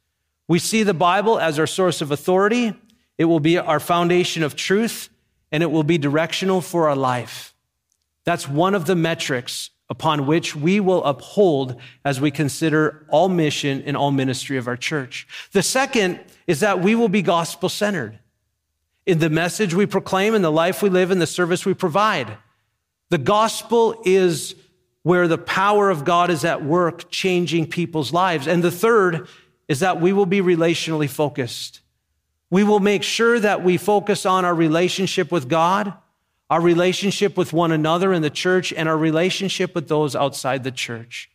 We 0.48 0.59
see 0.59 0.83
the 0.83 0.94
Bible 0.94 1.38
as 1.38 1.59
our 1.59 1.66
source 1.66 2.00
of 2.00 2.11
authority, 2.11 2.74
it 3.18 3.26
will 3.26 3.40
be 3.40 3.59
our 3.59 3.81
foundation 3.81 4.42
of 4.42 4.57
truth, 4.57 5.11
and 5.53 5.62
it 5.62 5.70
will 5.70 5.83
be 5.83 5.98
directional 5.98 6.61
for 6.61 6.88
our 6.88 6.96
life. 6.96 7.55
That's 8.24 8.48
one 8.48 8.74
of 8.74 8.87
the 8.87 8.96
metrics 8.96 9.70
upon 9.90 10.24
which 10.24 10.55
we 10.55 10.79
will 10.79 11.05
uphold 11.05 11.76
as 12.05 12.20
we 12.20 12.31
consider 12.31 13.05
all 13.09 13.29
mission 13.29 13.83
and 13.85 13.96
all 13.96 14.12
ministry 14.12 14.57
of 14.57 14.68
our 14.68 14.76
church. 14.76 15.26
The 15.53 15.62
second 15.62 16.20
is 16.46 16.61
that 16.61 16.81
we 16.81 16.94
will 16.94 17.09
be 17.09 17.22
gospel 17.22 17.68
centered 17.68 18.20
in 19.05 19.18
the 19.18 19.29
message 19.29 19.74
we 19.74 19.87
proclaim, 19.87 20.35
in 20.35 20.42
the 20.42 20.53
life 20.53 20.83
we 20.83 20.88
live, 20.88 21.11
in 21.11 21.18
the 21.18 21.26
service 21.26 21.66
we 21.66 21.74
provide. 21.74 22.38
The 23.09 23.18
gospel 23.18 24.00
is 24.05 24.55
where 25.03 25.26
the 25.26 25.38
power 25.38 25.90
of 25.90 26.05
God 26.05 26.31
is 26.31 26.44
at 26.44 26.64
work 26.64 27.11
changing 27.11 27.66
people's 27.68 28.12
lives. 28.12 28.46
And 28.46 28.62
the 28.62 28.70
third 28.70 29.26
is 29.66 29.81
that 29.81 30.00
we 30.00 30.12
will 30.12 30.26
be 30.26 30.40
relationally 30.40 31.09
focused. 31.09 31.81
We 32.50 32.62
will 32.62 32.81
make 32.81 33.03
sure 33.03 33.40
that 33.40 33.64
we 33.64 33.76
focus 33.76 34.26
on 34.26 34.44
our 34.44 34.55
relationship 34.55 35.33
with 35.33 35.48
God 35.48 35.94
our 36.51 36.61
relationship 36.61 37.37
with 37.37 37.53
one 37.53 37.73
another 37.73 38.13
in 38.13 38.21
the 38.21 38.31
church, 38.31 38.73
and 38.73 38.89
our 38.89 38.99
relationship 38.99 39.75
with 39.75 39.89
those 39.89 40.17
outside 40.17 40.65
the 40.65 40.73
church. 40.73 41.31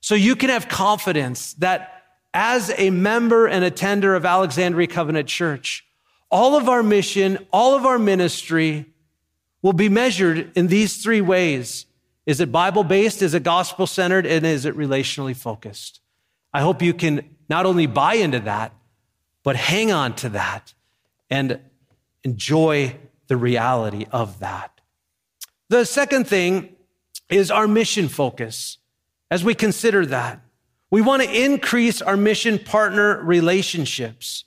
So 0.00 0.14
you 0.14 0.36
can 0.36 0.50
have 0.50 0.68
confidence 0.68 1.54
that 1.54 2.04
as 2.34 2.70
a 2.76 2.90
member 2.90 3.46
and 3.46 3.64
attender 3.64 4.14
of 4.14 4.24
Alexandria 4.24 4.86
Covenant 4.86 5.26
Church, 5.26 5.86
all 6.30 6.56
of 6.56 6.68
our 6.68 6.82
mission, 6.82 7.38
all 7.52 7.74
of 7.74 7.86
our 7.86 7.98
ministry 7.98 8.86
will 9.62 9.72
be 9.72 9.88
measured 9.88 10.50
in 10.56 10.66
these 10.66 11.02
three 11.02 11.20
ways. 11.20 11.86
Is 12.26 12.40
it 12.40 12.52
Bible 12.52 12.84
based? 12.84 13.22
Is 13.22 13.34
it 13.34 13.42
gospel 13.42 13.86
centered? 13.86 14.26
And 14.26 14.44
is 14.44 14.64
it 14.64 14.76
relationally 14.76 15.36
focused? 15.36 16.00
I 16.52 16.60
hope 16.60 16.82
you 16.82 16.94
can 16.94 17.36
not 17.48 17.66
only 17.66 17.86
buy 17.86 18.14
into 18.14 18.40
that, 18.40 18.72
but 19.42 19.56
hang 19.56 19.92
on 19.92 20.14
to 20.16 20.30
that 20.30 20.74
and 21.30 21.60
enjoy 22.22 22.96
the 23.32 23.36
reality 23.38 24.04
of 24.12 24.40
that. 24.40 24.78
The 25.70 25.86
second 25.86 26.26
thing 26.26 26.76
is 27.30 27.50
our 27.50 27.66
mission 27.66 28.08
focus. 28.08 28.76
As 29.30 29.42
we 29.42 29.54
consider 29.54 30.04
that, 30.04 30.42
we 30.90 31.00
want 31.00 31.22
to 31.22 31.44
increase 31.44 32.02
our 32.02 32.18
mission 32.18 32.58
partner 32.58 33.22
relationships. 33.22 34.44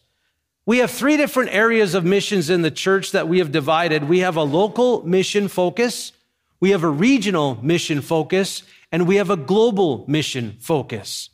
We 0.68 0.78
have 0.78 0.92
three 0.92 1.18
different 1.18 1.52
areas 1.52 1.96
of 1.96 2.06
missions 2.06 2.52
in 2.52 2.62
the 2.62 2.70
church 2.70 3.12
that 3.12 3.28
we 3.28 3.40
have 3.40 3.52
divided. 3.52 4.08
We 4.08 4.20
have 4.20 4.36
a 4.36 4.44
local 4.44 5.04
mission 5.04 5.48
focus, 5.48 6.12
we 6.60 6.70
have 6.70 6.84
a 6.84 6.90
regional 6.90 7.58
mission 7.64 8.02
focus, 8.02 8.62
and 8.92 9.08
we 9.08 9.16
have 9.16 9.32
a 9.32 9.36
global 9.36 10.06
mission 10.08 10.58
focus. 10.60 11.32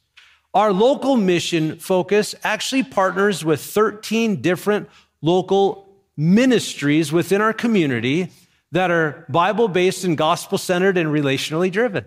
Our 0.53 0.71
local 0.71 1.17
mission 1.17 1.79
focus 1.79 2.33
actually 2.45 2.83
partners 2.83 3.43
with 3.43 3.59
13 3.59 4.41
different 4.41 4.87
local 5.21 5.90
ministries 6.17 7.11
within 7.11 7.41
our 7.41 7.53
community 7.53 8.29
that 8.71 8.91
are 8.91 9.25
Bible 9.29 9.67
based 9.67 10.03
and 10.03 10.17
gospel 10.17 10.57
centered 10.57 10.97
and 10.97 11.09
relationally 11.09 11.71
driven. 11.71 12.05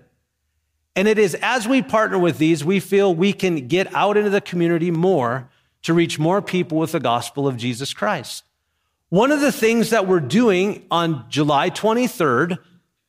And 0.96 1.08
it 1.08 1.18
is 1.18 1.34
as 1.42 1.66
we 1.66 1.82
partner 1.82 2.18
with 2.18 2.38
these, 2.38 2.64
we 2.64 2.80
feel 2.80 3.14
we 3.14 3.32
can 3.32 3.66
get 3.68 3.92
out 3.94 4.16
into 4.16 4.30
the 4.30 4.40
community 4.40 4.90
more 4.90 5.50
to 5.82 5.92
reach 5.92 6.18
more 6.18 6.40
people 6.40 6.78
with 6.78 6.92
the 6.92 7.00
gospel 7.00 7.46
of 7.46 7.56
Jesus 7.56 7.92
Christ. 7.92 8.44
One 9.08 9.30
of 9.30 9.40
the 9.40 9.52
things 9.52 9.90
that 9.90 10.06
we're 10.06 10.20
doing 10.20 10.86
on 10.90 11.26
July 11.28 11.70
23rd, 11.70 12.58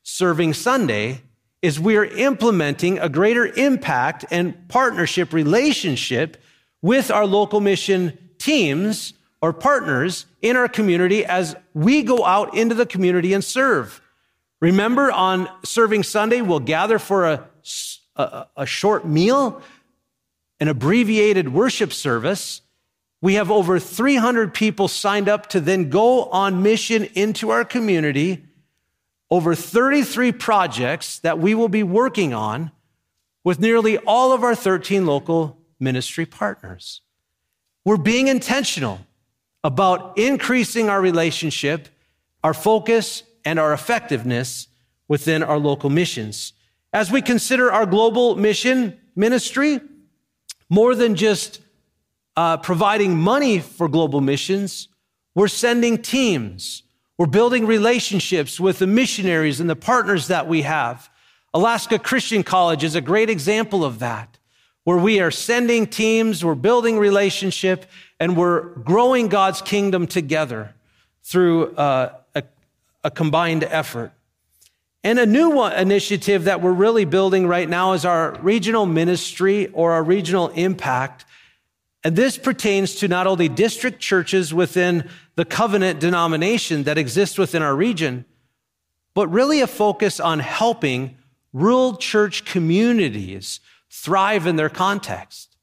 Serving 0.04 0.54
Sunday, 0.54 1.22
is 1.62 1.80
we 1.80 1.96
are 1.98 2.06
implementing 2.06 3.00
a 3.00 3.10
greater 3.10 3.48
impact 3.48 4.26
and 4.30 4.68
partnership 4.68 5.34
relationship 5.34 6.38
with 6.82 7.10
our 7.10 7.26
local 7.26 7.62
mission 7.62 8.18
teams 8.38 9.14
or 9.46 9.54
partners 9.54 10.26
in 10.42 10.58
our 10.58 10.68
community 10.68 11.24
as 11.24 11.56
we 11.76 12.02
go 12.02 12.26
out 12.26 12.58
into 12.58 12.74
the 12.74 12.86
community 12.86 13.32
and 13.32 13.44
serve. 13.44 14.02
Remember, 14.60 15.12
on 15.12 15.48
Serving 15.64 16.02
Sunday, 16.02 16.42
we'll 16.42 16.60
gather 16.60 16.98
for 16.98 17.26
a, 17.26 17.48
a, 18.16 18.48
a 18.58 18.66
short 18.66 19.06
meal, 19.06 19.62
an 20.60 20.68
abbreviated 20.68 21.54
worship 21.54 21.94
service. 21.94 22.62
We 23.22 23.36
have 23.36 23.52
over 23.52 23.78
300 23.78 24.52
people 24.52 24.88
signed 24.88 25.30
up 25.30 25.48
to 25.50 25.60
then 25.60 25.92
go 25.92 26.24
on 26.24 26.64
mission 26.64 27.04
into 27.14 27.52
our 27.52 27.64
community. 27.64 28.46
Over 29.30 29.54
33 29.54 30.32
projects 30.32 31.20
that 31.20 31.38
we 31.38 31.54
will 31.54 31.70
be 31.70 31.84
working 31.84 32.34
on 32.34 32.72
with 33.44 33.60
nearly 33.60 34.00
all 34.00 34.32
of 34.32 34.44
our 34.44 34.56
13 34.56 35.06
local 35.06 35.60
ministry 35.80 36.26
partners. 36.26 37.02
We're 37.84 37.98
being 37.98 38.28
intentional 38.28 39.05
about 39.66 40.16
increasing 40.16 40.90
our 40.90 41.02
relationship, 41.02 41.90
our 42.44 42.54
focus, 42.54 43.24
and 43.44 43.58
our 43.60 43.74
effectiveness 43.74 44.68
within 45.08 45.42
our 45.42 45.58
local 45.58 45.90
missions. 45.90 46.54
As 46.94 47.12
we 47.12 47.24
consider 47.24 47.72
our 47.72 47.88
global 47.88 48.36
mission 48.36 48.96
ministry, 49.16 49.82
more 50.70 50.94
than 50.94 51.16
just 51.16 51.62
uh, 52.38 52.58
providing 52.58 53.18
money 53.18 53.60
for 53.60 53.90
global 53.90 54.22
missions, 54.22 54.88
we're 55.34 55.48
sending 55.48 56.00
teams. 56.00 56.84
We're 57.18 57.26
building 57.26 57.66
relationships 57.66 58.60
with 58.60 58.78
the 58.78 58.88
missionaries 58.88 59.60
and 59.60 59.68
the 59.68 59.76
partners 59.76 60.28
that 60.28 60.48
we 60.48 60.62
have. 60.62 61.10
Alaska 61.56 61.98
Christian 61.98 62.44
College 62.44 62.84
is 62.84 62.94
a 62.94 63.02
great 63.02 63.32
example 63.32 63.84
of 63.84 63.98
that, 63.98 64.38
where 64.84 64.98
we 65.00 65.20
are 65.20 65.32
sending 65.32 65.88
teams, 65.88 66.46
we're 66.46 66.54
building 66.54 67.00
relationship, 67.00 67.88
and 68.20 68.38
we're 68.38 68.62
growing 68.62 69.28
God's 69.28 69.62
kingdom 69.62 70.08
together 70.08 70.74
through 71.24 71.76
uh, 71.76 72.14
a, 72.34 72.44
a, 73.04 73.12
combined 73.12 73.64
effort. 73.64 74.12
And 75.04 75.20
a 75.20 75.26
new 75.26 75.50
one, 75.52 75.74
initiative 75.74 76.46
that 76.46 76.62
we're 76.62 76.72
really 76.72 77.06
building 77.06 77.48
right 77.48 77.68
now 77.68 77.94
is 77.94 78.06
our 78.06 78.38
regional 78.42 78.86
ministry 78.86 79.68
or 79.68 79.92
our 79.92 80.04
regional 80.04 80.50
impact. 80.50 81.26
And 82.04 82.16
this 82.16 82.38
pertains 82.38 82.96
to 82.96 83.08
not 83.08 83.28
only 83.28 83.50
district 83.50 84.00
churches 84.00 84.54
within 84.54 85.10
the 85.36 85.46
covenant 85.46 86.00
denomination 86.00 86.84
that 86.84 86.98
exists 86.98 87.38
within 87.38 87.62
our 87.62 87.76
region, 87.76 88.26
but 89.14 89.28
really 89.28 89.62
a 89.62 89.68
focus 89.68 90.20
on 90.20 90.40
helping 90.40 91.18
rural 91.54 91.98
church 91.98 92.46
communities 92.46 93.60
thrive 93.90 94.46
in 94.46 94.56
their 94.56 94.70
context 94.70 95.55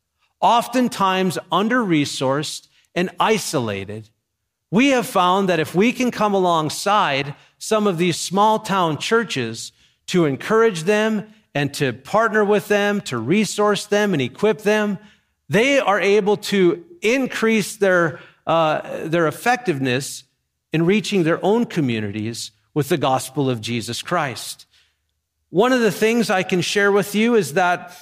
oftentimes 0.42 1.38
under 1.50 1.78
resourced 1.82 2.68
and 2.94 3.08
isolated, 3.18 4.10
we 4.70 4.88
have 4.88 5.06
found 5.06 5.48
that 5.48 5.60
if 5.60 5.74
we 5.74 5.92
can 5.92 6.10
come 6.10 6.34
alongside 6.34 7.34
some 7.58 7.86
of 7.86 7.96
these 7.96 8.18
small 8.18 8.58
town 8.58 8.98
churches 8.98 9.72
to 10.06 10.26
encourage 10.26 10.82
them 10.82 11.32
and 11.54 11.72
to 11.74 11.92
partner 11.92 12.44
with 12.44 12.68
them, 12.68 13.00
to 13.02 13.16
resource 13.16 13.86
them 13.86 14.12
and 14.12 14.20
equip 14.20 14.62
them, 14.62 14.98
they 15.48 15.78
are 15.78 16.00
able 16.00 16.36
to 16.36 16.84
increase 17.02 17.76
their, 17.76 18.20
uh, 18.46 19.06
their 19.06 19.26
effectiveness 19.26 20.24
in 20.72 20.86
reaching 20.86 21.22
their 21.22 21.44
own 21.44 21.66
communities 21.66 22.50
with 22.74 22.88
the 22.88 22.96
gospel 22.96 23.50
of 23.50 23.60
Jesus 23.60 24.00
Christ. 24.00 24.66
One 25.50 25.72
of 25.72 25.80
the 25.80 25.92
things 25.92 26.30
I 26.30 26.42
can 26.42 26.62
share 26.62 26.90
with 26.90 27.14
you 27.14 27.34
is 27.34 27.54
that 27.54 27.94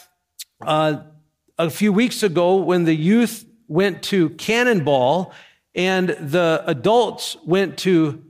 uh, 0.64 0.98
a 1.60 1.68
few 1.68 1.92
weeks 1.92 2.22
ago 2.22 2.56
when 2.56 2.84
the 2.84 2.94
youth 2.94 3.44
went 3.68 4.02
to 4.02 4.30
Cannonball 4.30 5.34
and 5.74 6.08
the 6.08 6.64
adults 6.66 7.36
went 7.44 7.76
to 7.78 8.24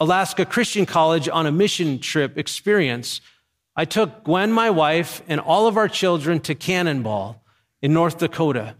Alaska 0.00 0.44
Christian 0.44 0.84
College 0.84 1.28
on 1.28 1.46
a 1.46 1.52
mission 1.52 2.00
trip 2.00 2.36
experience. 2.36 3.20
I 3.76 3.84
took 3.84 4.24
Gwen, 4.24 4.50
my 4.50 4.70
wife, 4.70 5.22
and 5.28 5.40
all 5.40 5.68
of 5.68 5.76
our 5.76 5.88
children 5.88 6.40
to 6.40 6.56
Cannonball 6.56 7.40
in 7.82 7.92
North 7.92 8.18
Dakota 8.18 8.74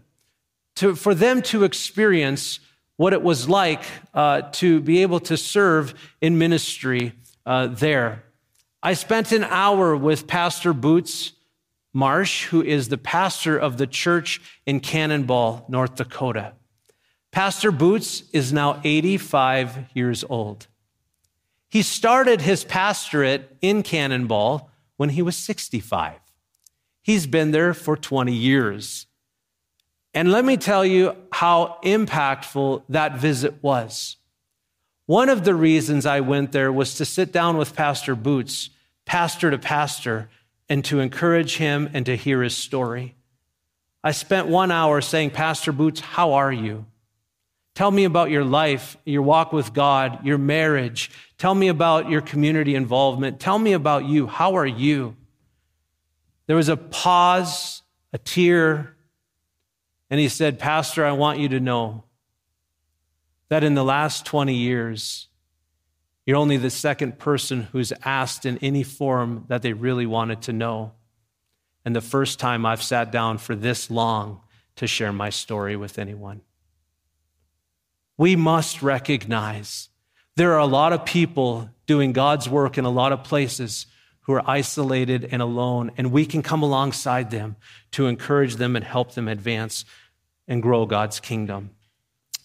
to, 0.75 0.93
for 0.93 1.15
them 1.15 1.41
to 1.43 1.63
experience 1.63 2.59
what 2.97 3.13
it 3.13 3.21
was 3.21 3.47
like 3.47 3.83
uh, 4.13 4.41
to 4.53 4.81
be 4.81 5.01
able 5.01 5.21
to 5.21 5.37
serve 5.37 5.93
in 6.19 6.37
ministry 6.37 7.13
uh, 7.45 7.67
there. 7.67 8.23
I 8.83 8.95
spent 8.95 9.31
an 9.31 9.45
hour 9.45 9.95
with 9.95 10.27
Pastor 10.27 10.73
Boots 10.73 11.31
Marsh, 11.97 12.45
who 12.45 12.61
is 12.61 12.89
the 12.89 12.97
pastor 12.99 13.57
of 13.57 13.79
the 13.79 13.87
church 13.87 14.39
in 14.67 14.79
Cannonball, 14.79 15.65
North 15.67 15.95
Dakota. 15.95 16.53
Pastor 17.31 17.71
Boots 17.71 18.21
is 18.31 18.53
now 18.53 18.79
85 18.83 19.79
years 19.95 20.23
old. 20.29 20.67
He 21.67 21.81
started 21.81 22.41
his 22.41 22.63
pastorate 22.63 23.57
in 23.63 23.81
Cannonball 23.81 24.69
when 24.97 25.09
he 25.09 25.23
was 25.23 25.35
65. 25.37 26.19
He's 27.01 27.25
been 27.25 27.49
there 27.49 27.73
for 27.73 27.97
20 27.97 28.31
years. 28.31 29.07
And 30.13 30.31
let 30.31 30.45
me 30.45 30.55
tell 30.55 30.85
you 30.85 31.15
how 31.31 31.79
impactful 31.83 32.83
that 32.89 33.17
visit 33.17 33.55
was. 33.63 34.17
One 35.07 35.29
of 35.29 35.45
the 35.45 35.55
reasons 35.55 36.05
I 36.05 36.19
went 36.19 36.51
there 36.51 36.71
was 36.71 36.93
to 36.97 37.05
sit 37.05 37.31
down 37.31 37.57
with 37.57 37.75
Pastor 37.75 38.15
Boots, 38.15 38.69
pastor 39.07 39.49
to 39.49 39.57
pastor, 39.57 40.29
and 40.69 40.83
to 40.85 40.99
encourage 40.99 41.57
him 41.57 41.89
and 41.93 42.05
to 42.05 42.15
hear 42.15 42.41
his 42.41 42.55
story. 42.55 43.15
I 44.03 44.11
spent 44.11 44.47
one 44.47 44.71
hour 44.71 45.01
saying, 45.01 45.31
Pastor 45.31 45.71
Boots, 45.71 45.99
how 45.99 46.33
are 46.33 46.51
you? 46.51 46.85
Tell 47.73 47.91
me 47.91 48.05
about 48.05 48.31
your 48.31 48.43
life, 48.43 48.97
your 49.05 49.21
walk 49.21 49.53
with 49.53 49.73
God, 49.73 50.25
your 50.25 50.37
marriage. 50.37 51.11
Tell 51.37 51.53
me 51.53 51.67
about 51.67 52.09
your 52.09 52.21
community 52.21 52.73
involvement. 52.73 53.39
Tell 53.39 53.59
me 53.59 53.73
about 53.73 54.05
you. 54.05 54.27
How 54.27 54.55
are 54.55 54.65
you? 54.65 55.15
There 56.47 56.55
was 56.55 56.69
a 56.69 56.77
pause, 56.77 57.83
a 58.13 58.17
tear, 58.17 58.95
and 60.09 60.19
he 60.19 60.29
said, 60.29 60.57
Pastor, 60.57 61.05
I 61.05 61.11
want 61.11 61.39
you 61.39 61.49
to 61.49 61.59
know 61.59 62.05
that 63.49 63.63
in 63.63 63.75
the 63.75 63.83
last 63.83 64.25
20 64.25 64.55
years, 64.55 65.27
you're 66.27 66.35
only 66.37 66.57
the 66.57 66.69
second 66.69 67.17
person 67.17 67.69
who's 67.71 67.93
asked 68.03 68.45
in 68.45 68.57
any 68.57 68.83
form 68.83 69.45
that 69.47 69.61
they 69.61 69.71
really 69.71 70.05
wanted 70.05 70.41
to 70.43 70.53
know. 70.53 70.91
And 71.85 71.95
the 71.95 72.01
first 72.01 72.37
time 72.37 72.65
I've 72.65 72.83
sat 72.83 73.13
down 73.13 73.37
for 73.37 73.55
this 73.55 73.89
long 73.89 74.41
to 74.75 74.87
share 74.87 75.13
my 75.13 75.29
story 75.29 75.77
with 75.77 75.97
anyone. 75.97 76.41
We 78.17 78.35
must 78.35 78.83
recognize 78.83 79.87
there 80.35 80.51
are 80.51 80.59
a 80.59 80.65
lot 80.65 80.91
of 80.91 81.05
people 81.05 81.69
doing 81.85 82.11
God's 82.11 82.49
work 82.49 82.77
in 82.77 82.83
a 82.83 82.89
lot 82.89 83.13
of 83.13 83.23
places 83.23 83.85
who 84.23 84.33
are 84.33 84.43
isolated 84.49 85.29
and 85.31 85.41
alone, 85.41 85.91
and 85.95 86.11
we 86.11 86.25
can 86.25 86.43
come 86.43 86.61
alongside 86.61 87.31
them 87.31 87.55
to 87.91 88.07
encourage 88.07 88.57
them 88.57 88.75
and 88.75 88.83
help 88.83 89.13
them 89.13 89.29
advance 89.29 89.85
and 90.45 90.61
grow 90.61 90.85
God's 90.85 91.21
kingdom. 91.21 91.69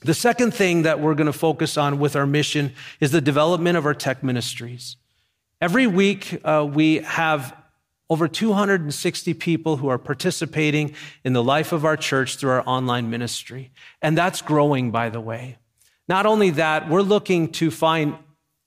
The 0.05 0.15
second 0.15 0.53
thing 0.53 0.83
that 0.83 0.99
we're 0.99 1.15
going 1.15 1.27
to 1.27 1.33
focus 1.33 1.77
on 1.77 1.99
with 2.01 2.17
our 2.17 2.27
mission 2.27 2.73
is 3.01 3.13
the 3.13 3.21
development 3.21 3.77
of 3.77 3.87
our 3.87 3.95
tech 3.95 4.25
ministries. 4.25 4.97
Every 5.61 5.87
week, 5.87 6.41
uh, 6.45 6.69
we 6.69 6.97
have 6.99 7.57
over 8.11 8.27
260 8.27 9.35
people 9.35 9.77
who 9.77 9.89
are 9.89 9.99
participating 9.99 10.95
in 11.25 11.33
the 11.33 11.43
life 11.43 11.73
of 11.73 11.85
our 11.85 11.97
church 11.97 12.37
through 12.37 12.51
our 12.51 12.65
online 12.67 13.11
ministry. 13.11 13.71
And 14.03 14.19
that's 14.19 14.43
growing, 14.43 14.91
by 14.91 15.09
the 15.09 15.21
way. 15.21 15.57
Not 16.09 16.27
only 16.27 16.51
that, 16.51 16.89
we're 16.89 17.03
looking 17.03 17.53
to 17.53 17.71
find 17.71 18.17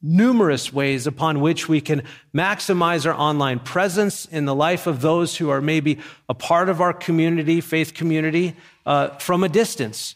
numerous 0.02 0.72
ways 0.72 1.06
upon 1.06 1.42
which 1.42 1.68
we 1.68 1.82
can 1.82 2.04
maximize 2.34 3.06
our 3.06 3.14
online 3.14 3.60
presence 3.60 4.26
in 4.26 4.46
the 4.46 4.56
life 4.56 4.88
of 4.88 5.02
those 5.02 5.36
who 5.36 5.50
are 5.50 5.62
maybe 5.62 6.00
a 6.30 6.34
part 6.34 6.70
of 6.70 6.80
our 6.80 6.94
community, 6.94 7.60
faith 7.60 7.94
community, 7.94 8.56
uh, 8.86 9.10
from 9.18 9.44
a 9.44 9.50
distance, 9.50 10.16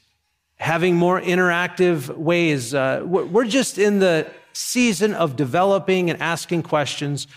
having 0.59 0.95
more 0.95 1.21
interactive 1.21 2.09
ways. 2.15 2.73
Uh, 2.73 3.01
we're 3.05 3.45
just 3.45 3.77
in 3.77 3.99
the 3.99 4.29
season 4.53 5.13
of 5.13 5.35
developing 5.35 6.09
and 6.09 6.21
asking 6.21 6.63
questions. 6.63 7.27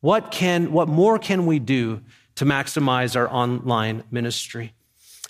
What 0.00 0.30
can, 0.30 0.72
what 0.72 0.88
more 0.88 1.18
can 1.18 1.46
we 1.46 1.58
do 1.58 2.02
to 2.34 2.44
maximize 2.44 3.16
our 3.16 3.32
online 3.32 4.02
ministry? 4.10 4.74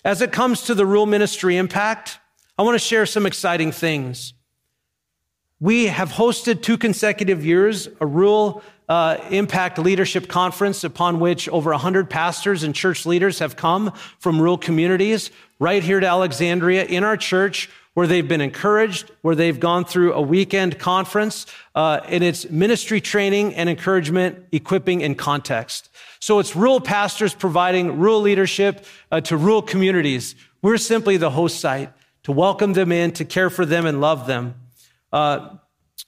As 0.05 0.23
it 0.23 0.33
comes 0.33 0.63
to 0.63 0.75
the 0.75 0.87
rural 0.87 1.07
ministry 1.07 1.57
impact, 1.57 2.19
I 2.59 2.63
want 2.63 2.75
to 2.75 2.79
share 2.79 3.07
some 3.07 3.27
exciting 3.27 3.73
things. 3.73 4.33
We 5.65 5.87
have 5.87 6.13
hosted 6.13 6.61
two 6.61 6.77
consecutive 6.77 7.43
years 7.43 7.89
a 7.99 8.05
rural 8.05 8.63
uh, 8.87 9.17
impact 9.31 9.79
leadership 9.79 10.29
conference 10.29 10.85
upon 10.85 11.21
which 11.21 11.49
over 11.49 11.71
100 11.71 12.11
pastors 12.11 12.65
and 12.65 12.75
church 12.75 13.07
leaders 13.07 13.39
have 13.39 13.57
come 13.57 13.91
from 14.19 14.39
rural 14.39 14.59
communities 14.59 15.31
right 15.59 15.83
here 15.83 16.01
to 16.01 16.07
Alexandria 16.07 16.85
in 16.85 17.03
our 17.03 17.17
church 17.17 17.71
where 17.95 18.07
they've 18.07 18.29
been 18.29 18.43
encouraged, 18.43 19.11
where 19.23 19.35
they've 19.35 19.59
gone 19.59 19.87
through 19.87 20.13
a 20.13 20.21
weekend 20.21 20.79
conference, 20.79 21.47
uh, 21.75 22.01
and 22.09 22.23
it's 22.23 22.51
ministry 22.51 23.01
training 23.01 23.55
and 23.55 23.71
encouragement, 23.71 24.45
equipping, 24.53 25.03
and 25.03 25.17
context. 25.17 25.89
So 26.21 26.41
it's 26.41 26.55
rural 26.55 26.79
pastors 26.79 27.33
providing 27.33 27.99
rural 27.99 28.21
leadership 28.21 28.85
uh, 29.11 29.23
to 29.23 29.39
rural 29.39 29.63
communities. 29.63 30.35
We're 30.61 30.77
simply 30.77 31.17
the 31.17 31.31
host 31.31 31.59
site 31.59 31.91
to 32.25 32.33
welcome 32.33 32.75
them 32.75 32.93
in, 32.93 33.13
to 33.13 33.25
care 33.25 33.49
for 33.49 33.65
them 33.65 33.87
and 33.87 34.03
love 34.03 34.27
them. 34.27 34.57
Uh, 35.15 35.59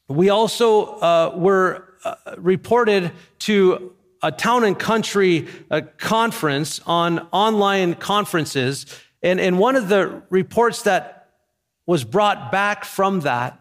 we 0.08 0.30
also 0.30 0.84
uh, 0.96 1.32
were 1.36 1.94
uh, 2.04 2.16
reported 2.38 3.12
to 3.38 3.94
a 4.20 4.32
town 4.32 4.64
and 4.64 4.76
country 4.76 5.46
uh, 5.70 5.82
conference 5.96 6.80
on 6.88 7.20
online 7.30 7.94
conferences. 7.94 8.84
And, 9.22 9.38
and 9.38 9.60
one 9.60 9.76
of 9.76 9.88
the 9.88 10.24
reports 10.28 10.82
that 10.82 11.28
was 11.86 12.02
brought 12.02 12.50
back 12.50 12.84
from 12.84 13.20
that 13.20 13.60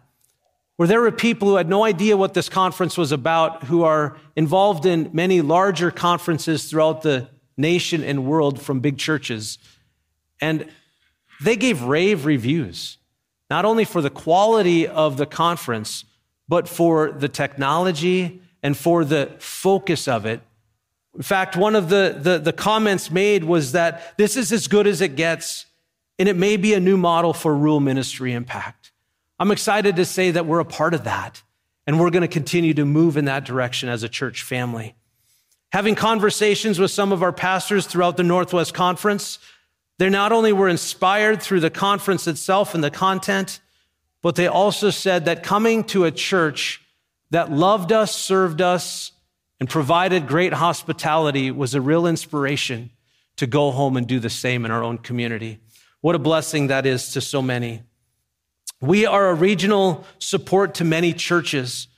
where 0.74 0.88
there 0.88 1.00
were 1.00 1.12
people 1.12 1.46
who 1.46 1.54
had 1.54 1.68
no 1.68 1.84
idea 1.84 2.16
what 2.16 2.34
this 2.34 2.48
conference 2.48 2.98
was 2.98 3.12
about, 3.12 3.62
who 3.64 3.84
are 3.84 4.18
involved 4.34 4.84
in 4.84 5.08
many 5.12 5.42
larger 5.42 5.92
conferences 5.92 6.68
throughout 6.68 7.02
the 7.02 7.28
nation 7.56 8.02
and 8.02 8.26
world 8.26 8.60
from 8.60 8.80
big 8.80 8.98
churches. 8.98 9.58
And 10.40 10.68
they 11.40 11.54
gave 11.54 11.84
rave 11.84 12.26
reviews 12.26 12.98
not 13.50 13.64
only 13.64 13.84
for 13.84 14.00
the 14.00 14.10
quality 14.10 14.86
of 14.86 15.16
the 15.16 15.26
conference, 15.26 16.04
but 16.48 16.68
for 16.68 17.12
the 17.12 17.28
technology 17.28 18.40
and 18.62 18.76
for 18.76 19.04
the 19.04 19.32
focus 19.38 20.08
of 20.08 20.26
it. 20.26 20.40
In 21.14 21.22
fact, 21.22 21.56
one 21.56 21.74
of 21.74 21.88
the, 21.88 22.16
the, 22.18 22.38
the, 22.38 22.52
comments 22.52 23.10
made 23.10 23.44
was 23.44 23.72
that 23.72 24.16
this 24.18 24.36
is 24.36 24.52
as 24.52 24.68
good 24.68 24.86
as 24.86 25.00
it 25.00 25.16
gets, 25.16 25.64
and 26.18 26.28
it 26.28 26.36
may 26.36 26.56
be 26.56 26.74
a 26.74 26.80
new 26.80 26.96
model 26.96 27.32
for 27.32 27.56
rural 27.56 27.80
ministry 27.80 28.32
impact. 28.32 28.92
I'm 29.38 29.50
excited 29.50 29.96
to 29.96 30.04
say 30.04 30.30
that 30.30 30.46
we're 30.46 30.60
a 30.60 30.64
part 30.64 30.92
of 30.92 31.04
that, 31.04 31.42
and 31.86 31.98
we're 31.98 32.10
going 32.10 32.22
to 32.22 32.28
continue 32.28 32.74
to 32.74 32.84
move 32.84 33.16
in 33.16 33.24
that 33.26 33.44
direction 33.44 33.88
as 33.88 34.02
a 34.02 34.08
church 34.08 34.42
family. 34.42 34.94
Having 35.72 35.94
conversations 35.94 36.78
with 36.78 36.90
some 36.90 37.12
of 37.12 37.22
our 37.22 37.32
pastors 37.32 37.86
throughout 37.86 38.16
the 38.16 38.22
Northwest 38.22 38.74
Conference, 38.74 39.38
they 39.98 40.10
not 40.10 40.32
only 40.32 40.52
were 40.52 40.68
inspired 40.68 41.42
through 41.42 41.60
the 41.60 41.70
conference 41.70 42.26
itself 42.26 42.74
and 42.74 42.84
the 42.84 42.90
content, 42.90 43.60
but 44.22 44.34
they 44.34 44.46
also 44.46 44.90
said 44.90 45.24
that 45.24 45.42
coming 45.42 45.84
to 45.84 46.04
a 46.04 46.10
church 46.10 46.82
that 47.30 47.50
loved 47.50 47.92
us, 47.92 48.14
served 48.14 48.60
us, 48.60 49.12
and 49.58 49.68
provided 49.68 50.26
great 50.26 50.52
hospitality 50.52 51.50
was 51.50 51.74
a 51.74 51.80
real 51.80 52.06
inspiration 52.06 52.90
to 53.36 53.46
go 53.46 53.70
home 53.70 53.96
and 53.96 54.06
do 54.06 54.18
the 54.18 54.30
same 54.30 54.64
in 54.64 54.70
our 54.70 54.82
own 54.82 54.98
community. 54.98 55.58
What 56.00 56.14
a 56.14 56.18
blessing 56.18 56.66
that 56.66 56.86
is 56.86 57.12
to 57.12 57.20
so 57.20 57.40
many. 57.40 57.82
We 58.80 59.06
are 59.06 59.30
a 59.30 59.34
regional 59.34 60.04
support 60.18 60.74
to 60.74 60.84
many 60.84 61.12
churches 61.12 61.88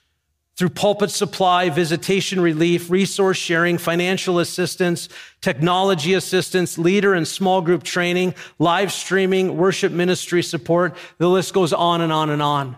through 0.58 0.70
pulpit 0.70 1.08
supply, 1.08 1.70
visitation 1.70 2.40
relief, 2.40 2.90
resource 2.90 3.36
sharing, 3.36 3.78
financial 3.78 4.40
assistance, 4.40 5.08
technology 5.40 6.14
assistance, 6.14 6.76
leader 6.76 7.14
and 7.14 7.28
small 7.28 7.60
group 7.60 7.84
training, 7.84 8.34
live 8.58 8.92
streaming, 8.92 9.56
worship 9.56 9.92
ministry 9.92 10.42
support. 10.42 10.96
The 11.18 11.28
list 11.28 11.54
goes 11.54 11.72
on 11.72 12.00
and 12.00 12.12
on 12.12 12.28
and 12.28 12.42
on. 12.42 12.76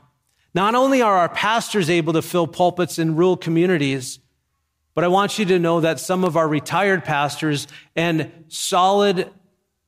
Not 0.53 0.75
only 0.75 1.01
are 1.01 1.17
our 1.17 1.31
pastors 1.31 1.89
able 1.89 2.13
to 2.13 2.21
fill 2.21 2.47
pulpits 2.47 2.99
in 2.99 3.17
rural 3.17 3.39
communities, 3.39 4.19
but 4.95 5.03
I 5.03 5.09
want 5.09 5.39
you 5.39 5.47
to 5.47 5.59
know 5.59 5.81
that 5.81 5.99
some 5.99 6.23
of 6.23 6.37
our 6.37 6.47
retired 6.47 7.03
pastors 7.03 7.67
and 7.97 8.31
solid 8.49 9.31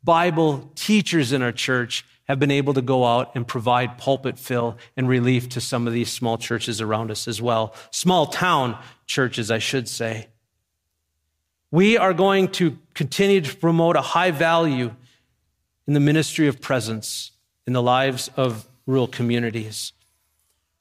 Bible 0.02 0.70
teachers 0.76 1.30
in 1.30 1.42
our 1.42 1.52
church 1.52 2.06
have 2.32 2.38
been 2.38 2.50
able 2.50 2.72
to 2.72 2.80
go 2.80 3.04
out 3.04 3.30
and 3.34 3.46
provide 3.46 3.98
pulpit 3.98 4.38
fill 4.38 4.78
and 4.96 5.06
relief 5.06 5.50
to 5.50 5.60
some 5.60 5.86
of 5.86 5.92
these 5.92 6.10
small 6.10 6.38
churches 6.38 6.80
around 6.80 7.10
us 7.10 7.28
as 7.28 7.42
well. 7.42 7.74
Small 7.90 8.24
town 8.24 8.78
churches, 9.06 9.50
I 9.50 9.58
should 9.58 9.86
say. 9.86 10.28
We 11.70 11.98
are 11.98 12.14
going 12.14 12.48
to 12.52 12.78
continue 12.94 13.42
to 13.42 13.54
promote 13.54 13.96
a 13.96 14.00
high 14.00 14.30
value 14.30 14.94
in 15.86 15.92
the 15.92 16.00
ministry 16.00 16.48
of 16.48 16.58
presence 16.58 17.32
in 17.66 17.74
the 17.74 17.82
lives 17.82 18.30
of 18.34 18.66
rural 18.86 19.08
communities. 19.08 19.92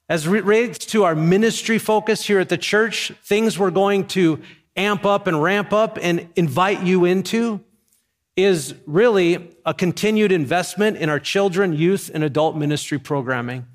As 0.08 0.30
relates 0.30 0.86
to 0.88 1.04
our 1.04 1.16
ministry 1.16 1.80
focus 1.80 2.26
here 2.26 2.40
at 2.40 2.48
the 2.48 2.58
church, 2.58 3.12
things 3.26 3.60
we're 3.60 3.72
going 3.72 4.08
to 4.08 4.40
amp 4.78 5.06
up 5.06 5.28
and 5.28 5.44
ramp 5.44 5.74
up 5.74 6.00
and 6.02 6.30
invite 6.38 6.82
you 6.82 7.04
into 7.04 7.60
is 8.36 8.76
really 8.86 9.56
a 9.66 9.74
continued 9.74 10.32
investment 10.32 10.98
in 10.98 11.10
our 11.10 11.20
children, 11.20 11.74
youth, 11.74 12.10
and 12.14 12.24
adult 12.24 12.56
ministry 12.56 12.98
programming. 12.98 13.66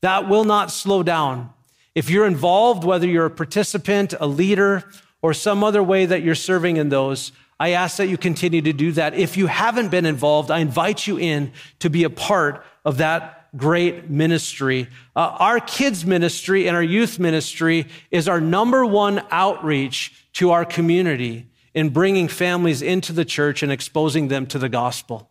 That 0.00 0.28
will 0.28 0.44
not 0.44 0.70
slow 0.70 1.02
down. 1.02 1.50
If 1.94 2.10
you're 2.10 2.26
involved, 2.26 2.84
whether 2.84 3.06
you're 3.06 3.26
a 3.26 3.30
participant, 3.30 4.14
a 4.18 4.26
leader, 4.26 4.84
or 5.22 5.34
some 5.34 5.62
other 5.62 5.82
way 5.82 6.06
that 6.06 6.22
you're 6.22 6.34
serving 6.34 6.76
in 6.76 6.88
those, 6.88 7.32
I 7.58 7.70
ask 7.70 7.98
that 7.98 8.08
you 8.08 8.16
continue 8.16 8.62
to 8.62 8.72
do 8.72 8.92
that. 8.92 9.14
If 9.14 9.36
you 9.36 9.46
haven't 9.46 9.90
been 9.90 10.06
involved, 10.06 10.50
I 10.50 10.60
invite 10.60 11.06
you 11.06 11.18
in 11.18 11.52
to 11.80 11.90
be 11.90 12.04
a 12.04 12.10
part 12.10 12.64
of 12.84 12.96
that 12.98 13.48
great 13.56 14.08
ministry. 14.08 14.88
Uh, 15.14 15.36
our 15.38 15.60
kids 15.60 16.06
ministry 16.06 16.66
and 16.68 16.76
our 16.76 16.82
youth 16.82 17.18
ministry 17.18 17.86
is 18.10 18.28
our 18.28 18.40
number 18.40 18.86
one 18.86 19.22
outreach 19.30 20.26
to 20.34 20.52
our 20.52 20.64
community 20.64 21.49
in 21.74 21.90
bringing 21.90 22.28
families 22.28 22.82
into 22.82 23.12
the 23.12 23.24
church 23.24 23.62
and 23.62 23.70
exposing 23.70 24.28
them 24.28 24.46
to 24.46 24.58
the 24.58 24.68
gospel. 24.68 25.30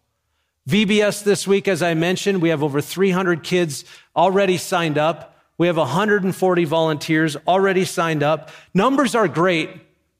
VBS 0.67 1.23
this 1.23 1.47
week, 1.47 1.67
as 1.67 1.81
I 1.81 1.93
mentioned, 1.93 2.41
we 2.41 2.49
have 2.49 2.63
over 2.63 2.81
300 2.81 3.43
kids 3.43 3.85
already 4.15 4.57
signed 4.57 4.97
up. 4.97 5.35
We 5.57 5.67
have 5.67 5.77
140 5.77 6.65
volunteers 6.65 7.35
already 7.47 7.85
signed 7.85 8.23
up. 8.23 8.51
Numbers 8.73 9.15
are 9.15 9.27
great, 9.27 9.69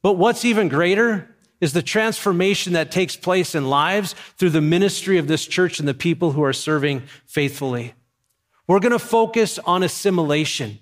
but 0.01 0.13
what's 0.13 0.43
even 0.45 0.67
greater 0.67 1.36
is 1.61 1.74
the 1.74 1.82
transformation 1.82 2.74
that 2.74 2.91
takes 2.91 3.15
place 3.15 3.53
in 3.53 3.70
lives 3.70 4.15
through 4.38 4.49
the 4.49 4.61
ministry 4.61 5.17
of 5.17 5.28
this 5.28 5.45
church 5.45 5.80
and 5.80 5.88
the 5.88 5.93
people 5.93 6.32
who 6.32 6.43
are 6.43 6.53
serving 6.53 7.03
faithfully. 7.26 7.93
We're 8.67 8.80
going 8.80 8.91
to 8.91 8.99
focus 8.99 9.59
on 9.59 9.84
assimilation. 9.84 10.80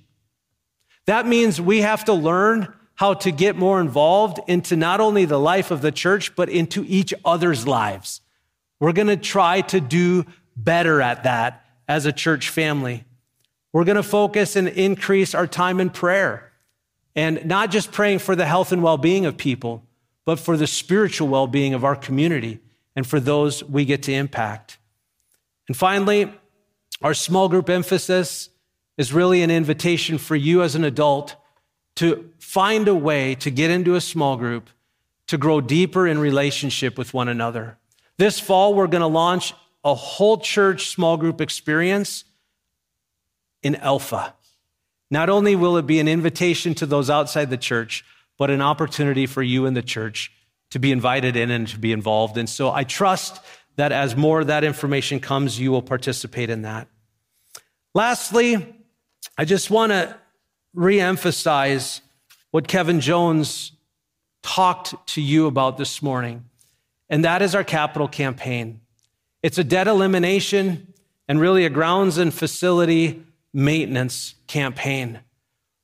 That 1.05 1.25
means 1.25 1.59
we 1.59 1.81
have 1.81 2.05
to 2.05 2.13
learn 2.13 2.73
how 2.97 3.13
to 3.13 3.31
get 3.31 3.55
more 3.55 3.79
involved 3.79 4.39
into 4.47 4.75
not 4.75 4.99
only 4.99 5.23
the 5.23 5.39
life 5.39 5.69
of 5.69 5.81
the 5.81 5.91
church, 5.91 6.35
but 6.35 6.49
into 6.49 6.83
each 6.87 7.13
other's 7.23 7.67
lives. 7.67 8.21
We're 8.79 8.91
going 8.91 9.07
to 9.07 9.17
try 9.17 9.61
to 9.61 9.79
do 9.79 10.25
better 10.55 10.99
at 10.99 11.23
that 11.23 11.63
as 11.87 12.07
a 12.07 12.11
church 12.11 12.49
family. 12.49 13.05
We're 13.71 13.83
going 13.83 13.97
to 13.97 14.03
focus 14.03 14.55
and 14.55 14.67
increase 14.67 15.35
our 15.35 15.45
time 15.45 15.79
in 15.79 15.91
prayer 15.91 16.51
and 17.15 17.45
not 17.45 17.69
just 17.69 17.91
praying 17.91 18.19
for 18.19 18.35
the 18.35 18.47
health 18.47 18.71
and 18.71 18.81
well 18.81 18.97
being 18.97 19.27
of 19.27 19.37
people, 19.37 19.83
but 20.25 20.39
for 20.39 20.57
the 20.57 20.67
spiritual 20.67 21.27
well 21.27 21.47
being 21.47 21.75
of 21.75 21.83
our 21.83 21.95
community 21.95 22.59
and 22.95 23.05
for 23.05 23.19
those 23.19 23.63
we 23.63 23.85
get 23.85 24.01
to 24.03 24.11
impact. 24.11 24.79
And 25.67 25.77
finally, 25.77 26.31
our 27.03 27.13
small 27.13 27.47
group 27.47 27.69
emphasis 27.69 28.49
is 28.97 29.13
really 29.13 29.43
an 29.43 29.51
invitation 29.51 30.17
for 30.17 30.35
you 30.35 30.63
as 30.63 30.73
an 30.73 30.83
adult 30.83 31.35
to 31.97 32.31
find 32.39 32.87
a 32.87 32.95
way 32.95 33.35
to 33.35 33.49
get 33.49 33.69
into 33.69 33.95
a 33.95 34.01
small 34.01 34.37
group 34.37 34.69
to 35.27 35.37
grow 35.37 35.59
deeper 35.59 36.07
in 36.07 36.19
relationship 36.19 36.97
with 36.97 37.13
one 37.13 37.27
another. 37.27 37.77
This 38.17 38.39
fall, 38.39 38.73
we're 38.73 38.87
going 38.87 39.01
to 39.01 39.07
launch 39.07 39.53
a 39.83 39.93
whole 39.93 40.37
church 40.37 40.87
small 40.87 41.17
group 41.17 41.41
experience 41.41 42.23
in 43.61 43.75
Alpha. 43.75 44.33
Not 45.09 45.29
only 45.29 45.55
will 45.55 45.77
it 45.77 45.87
be 45.87 45.99
an 45.99 46.07
invitation 46.07 46.75
to 46.75 46.85
those 46.85 47.09
outside 47.09 47.49
the 47.49 47.57
church, 47.57 48.05
but 48.37 48.51
an 48.51 48.61
opportunity 48.61 49.25
for 49.25 49.41
you 49.41 49.65
in 49.65 49.73
the 49.73 49.81
church 49.81 50.31
to 50.69 50.79
be 50.79 50.91
invited 50.91 51.35
in 51.35 51.49
and 51.49 51.67
to 51.69 51.79
be 51.79 51.91
involved. 51.91 52.37
And 52.37 52.49
so 52.49 52.71
I 52.71 52.83
trust 52.83 53.39
that 53.77 53.91
as 53.91 54.15
more 54.15 54.41
of 54.41 54.47
that 54.47 54.63
information 54.63 55.19
comes, 55.19 55.59
you 55.59 55.71
will 55.71 55.81
participate 55.81 56.49
in 56.49 56.61
that. 56.63 56.87
Lastly, 57.93 58.75
I 59.37 59.45
just 59.45 59.71
want 59.71 59.91
to 59.91 60.15
reemphasize 60.77 62.01
what 62.51 62.67
Kevin 62.67 63.01
Jones 63.01 63.71
talked 64.43 65.07
to 65.07 65.21
you 65.21 65.47
about 65.47 65.77
this 65.77 66.01
morning, 66.01 66.45
and 67.09 67.25
that 67.25 67.41
is 67.41 67.55
our 67.55 67.63
capital 67.63 68.07
campaign. 68.07 68.81
It's 69.41 69.57
a 69.57 69.63
debt 69.63 69.87
elimination 69.87 70.93
and 71.27 71.41
really 71.41 71.65
a 71.65 71.69
grounds 71.69 72.17
and 72.17 72.33
facility 72.33 73.23
maintenance 73.53 74.35
campaign. 74.47 75.19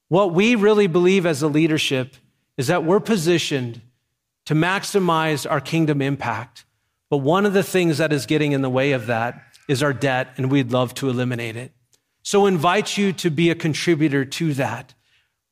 What 0.10 0.34
we 0.34 0.56
really 0.56 0.88
believe 0.88 1.26
as 1.26 1.42
a 1.42 1.48
leadership 1.48 2.16
is 2.58 2.68
that 2.68 2.84
we're 2.84 3.00
positioned 3.00 3.82
to 4.46 4.54
maximize 4.54 5.50
our 5.50 5.62
kingdom 5.62 6.02
impact. 6.02 6.66
But 7.10 7.18
one 7.18 7.46
of 7.46 7.54
the 7.54 7.64
things 7.64 7.98
that 7.98 8.14
is 8.14 8.26
getting 8.26 8.52
in 8.52 8.62
the 8.62 8.70
way 8.70 8.92
of 8.92 9.08
that 9.08 9.42
is 9.68 9.82
our 9.82 9.94
debt, 9.94 10.30
and 10.38 10.52
we'd 10.52 10.72
love 10.72 10.94
to 10.96 11.10
eliminate 11.10 11.56
it. 11.56 11.72
So 12.24 12.46
invite 12.46 12.98
you 12.98 13.14
to 13.14 13.30
be 13.30 13.50
a 13.50 13.56
contributor 13.56 14.24
to 14.26 14.54
that. 14.56 14.94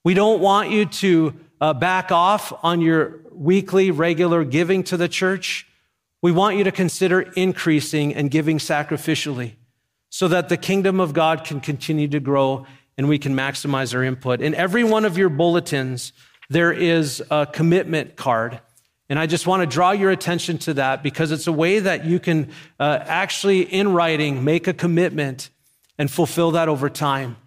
We 0.03 0.13
don't 0.13 0.39
want 0.39 0.71
you 0.71 0.85
to 0.85 1.35
uh, 1.59 1.73
back 1.73 2.11
off 2.11 2.51
on 2.63 2.81
your 2.81 3.19
weekly, 3.31 3.91
regular 3.91 4.43
giving 4.43 4.83
to 4.85 4.97
the 4.97 5.07
church. 5.07 5.67
We 6.21 6.31
want 6.31 6.57
you 6.57 6.63
to 6.63 6.71
consider 6.71 7.21
increasing 7.21 8.15
and 8.15 8.31
giving 8.31 8.57
sacrificially 8.57 9.53
so 10.09 10.27
that 10.29 10.49
the 10.49 10.57
kingdom 10.57 10.99
of 10.99 11.13
God 11.13 11.43
can 11.43 11.59
continue 11.59 12.07
to 12.07 12.19
grow 12.19 12.65
and 12.97 13.07
we 13.07 13.19
can 13.19 13.35
maximize 13.35 13.93
our 13.93 14.03
input. 14.03 14.41
In 14.41 14.55
every 14.55 14.83
one 14.83 15.05
of 15.05 15.17
your 15.17 15.29
bulletins, 15.29 16.13
there 16.49 16.71
is 16.71 17.23
a 17.29 17.45
commitment 17.45 18.15
card. 18.15 18.59
And 19.09 19.19
I 19.19 19.25
just 19.25 19.45
want 19.45 19.61
to 19.61 19.67
draw 19.67 19.91
your 19.91 20.11
attention 20.11 20.57
to 20.59 20.73
that 20.75 21.03
because 21.03 21.31
it's 21.31 21.47
a 21.47 21.51
way 21.51 21.79
that 21.79 22.05
you 22.05 22.19
can 22.19 22.49
uh, 22.79 22.99
actually, 23.01 23.61
in 23.61 23.93
writing, 23.93 24.43
make 24.43 24.67
a 24.67 24.73
commitment 24.73 25.49
and 25.97 26.09
fulfill 26.09 26.51
that 26.51 26.69
over 26.69 26.89
time. 26.89 27.37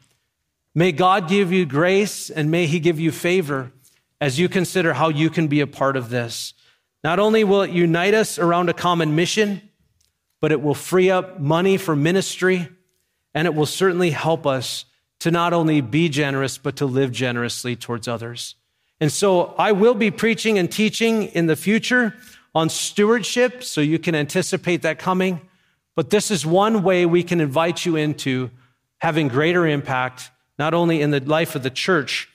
May 0.75 0.93
God 0.93 1.29
give 1.29 1.53
you 1.53 1.67
grace 1.67 2.31
and 2.31 2.51
may 2.51 2.67
He 2.67 2.81
give 2.81 2.99
you 2.99 3.13
favor 3.13 3.73
as 4.21 4.39
you 4.39 4.49
consider 4.49 4.95
how 4.95 5.09
you 5.09 5.31
can 5.31 5.49
be 5.49 5.61
a 5.61 5.67
part 5.67 5.97
of 5.97 6.11
this. 6.11 6.55
Not 7.03 7.19
only 7.19 7.45
will 7.45 7.63
it 7.63 7.71
unite 7.71 8.15
us 8.15 8.39
around 8.39 8.69
a 8.69 8.75
common 8.75 9.15
mission, 9.15 9.61
but 10.41 10.53
it 10.53 10.63
will 10.63 10.75
free 10.75 11.11
up 11.11 11.41
money 11.41 11.77
for 11.77 11.95
ministry 11.95 12.69
and 13.35 13.47
it 13.47 13.55
will 13.55 13.67
certainly 13.67 14.11
help 14.11 14.47
us 14.47 14.85
to 15.21 15.31
not 15.31 15.53
only 15.53 15.81
be 15.81 16.09
generous, 16.09 16.59
but 16.59 16.77
to 16.77 16.87
live 16.87 17.11
generously 17.11 17.77
towards 17.77 18.07
others. 18.07 18.55
And 19.01 19.11
so 19.11 19.55
I 19.59 19.73
will 19.73 19.95
be 19.95 20.11
preaching 20.11 20.59
and 20.59 20.71
teaching 20.71 21.25
in 21.25 21.47
the 21.47 21.57
future 21.57 22.15
on 22.55 22.69
stewardship, 22.69 23.65
so 23.65 23.81
you 23.81 23.99
can 23.99 24.15
anticipate 24.15 24.83
that 24.83 24.99
coming. 24.99 25.41
But 25.95 26.11
this 26.11 26.31
is 26.31 26.45
one 26.45 26.83
way 26.83 27.07
we 27.07 27.23
can 27.23 27.41
invite 27.41 27.87
you 27.87 27.97
into 27.97 28.51
having 28.99 29.29
greater 29.29 29.67
impact, 29.67 30.31
not 30.59 30.75
only 30.75 31.01
in 31.01 31.11
the 31.11 31.21
life 31.21 31.55
of 31.55 31.63
the 31.63 31.71
church, 31.71 32.29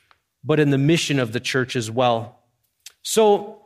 but 0.43 0.60
in 0.60 0.70
the 0.70 0.78
mission 0.78 1.20
of 1.20 1.34
the 1.34 1.39
church 1.39 1.76
as 1.76 1.91
well. 1.91 2.39
So, 3.01 3.64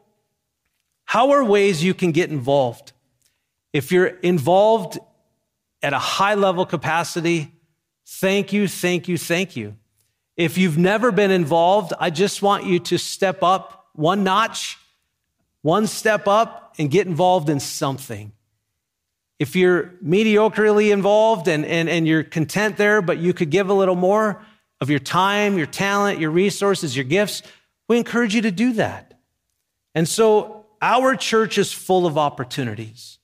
how 1.06 1.32
are 1.32 1.44
ways 1.44 1.84
you 1.84 1.94
can 1.94 2.12
get 2.12 2.30
involved? 2.30 2.94
If 3.72 3.92
you're 3.92 4.08
involved 4.08 4.98
at 5.82 5.94
a 5.94 6.00
high 6.00 6.36
level 6.36 6.66
capacity, 6.66 7.52
thank 8.06 8.54
you, 8.54 8.68
thank 8.68 9.08
you, 9.08 9.18
thank 9.18 9.56
you. 9.56 9.76
If 10.36 10.58
you've 10.58 10.78
never 10.78 11.12
been 11.12 11.30
involved, 11.30 11.94
I 12.00 12.10
just 12.10 12.42
want 12.42 12.66
you 12.66 12.80
to 12.80 12.98
step 12.98 13.44
up 13.44 13.90
one 13.94 14.24
notch, 14.24 14.78
one 15.62 15.86
step 15.86 16.28
up, 16.28 16.74
and 16.80 16.90
get 16.90 17.06
involved 17.06 17.50
in 17.50 17.60
something. 17.60 18.32
If 19.40 19.56
you're 19.56 19.94
mediocrely 20.04 20.92
involved 20.92 21.48
and, 21.48 21.66
and, 21.66 21.90
and 21.90 22.08
you're 22.08 22.24
content 22.24 22.78
there, 22.78 23.02
but 23.02 23.18
you 23.18 23.34
could 23.34 23.50
give 23.50 23.70
a 23.70 23.74
little 23.74 23.96
more 23.96 24.42
of 24.80 24.90
your 24.90 25.00
time, 25.00 25.58
your 25.58 25.68
talent, 25.68 26.20
your 26.20 26.32
resources, 26.32 26.96
your 26.96 27.06
gifts, 27.06 27.42
we 27.88 27.98
encourage 27.98 28.36
you 28.36 28.42
to 28.44 28.52
do 28.52 28.74
that. 28.74 29.20
And 29.96 30.08
so 30.08 30.66
our 30.82 31.16
church 31.16 31.58
is 31.58 31.72
full 31.72 32.06
of 32.06 32.18
opportunities 32.18 33.20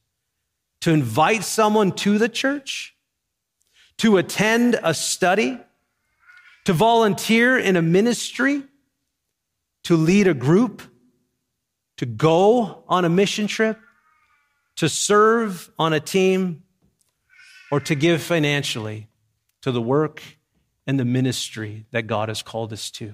to 0.82 0.92
invite 0.92 1.44
someone 1.44 1.92
to 1.92 2.18
the 2.18 2.30
church, 2.30 2.96
to 3.98 4.18
attend 4.18 4.80
a 4.82 4.94
study, 4.94 5.60
to 6.66 6.74
volunteer 6.74 7.58
in 7.58 7.76
a 7.76 7.82
ministry, 7.82 8.64
to 9.84 9.98
lead 9.98 10.28
a 10.28 10.34
group, 10.34 10.82
to 11.98 12.06
go 12.06 12.84
on 12.88 13.04
a 13.04 13.10
mission 13.10 13.48
trip, 13.48 13.78
to 14.80 14.88
serve 14.88 15.70
on 15.78 15.92
a 15.92 16.00
team, 16.00 16.64
or 17.70 17.82
to 17.82 17.96
give 17.96 18.22
financially 18.22 19.10
to 19.62 19.74
the 19.74 19.82
work 19.82 20.24
and 20.88 20.98
the 20.98 21.04
ministry 21.04 21.86
that 21.92 22.04
God 22.04 22.30
has 22.30 22.42
called 22.42 22.72
us 22.72 22.90
to. 22.92 23.14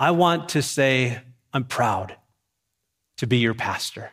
I 0.00 0.10
want 0.10 0.48
to 0.48 0.62
say, 0.62 1.20
I'm 1.52 1.62
proud 1.62 2.16
to 3.18 3.28
be 3.28 3.38
your 3.38 3.54
pastor. 3.54 4.10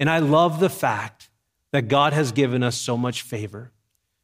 And 0.00 0.08
I 0.08 0.20
love 0.20 0.60
the 0.60 0.70
fact 0.70 1.28
that 1.72 1.88
God 1.88 2.14
has 2.14 2.32
given 2.32 2.62
us 2.62 2.74
so 2.74 2.96
much 2.96 3.20
favor 3.20 3.72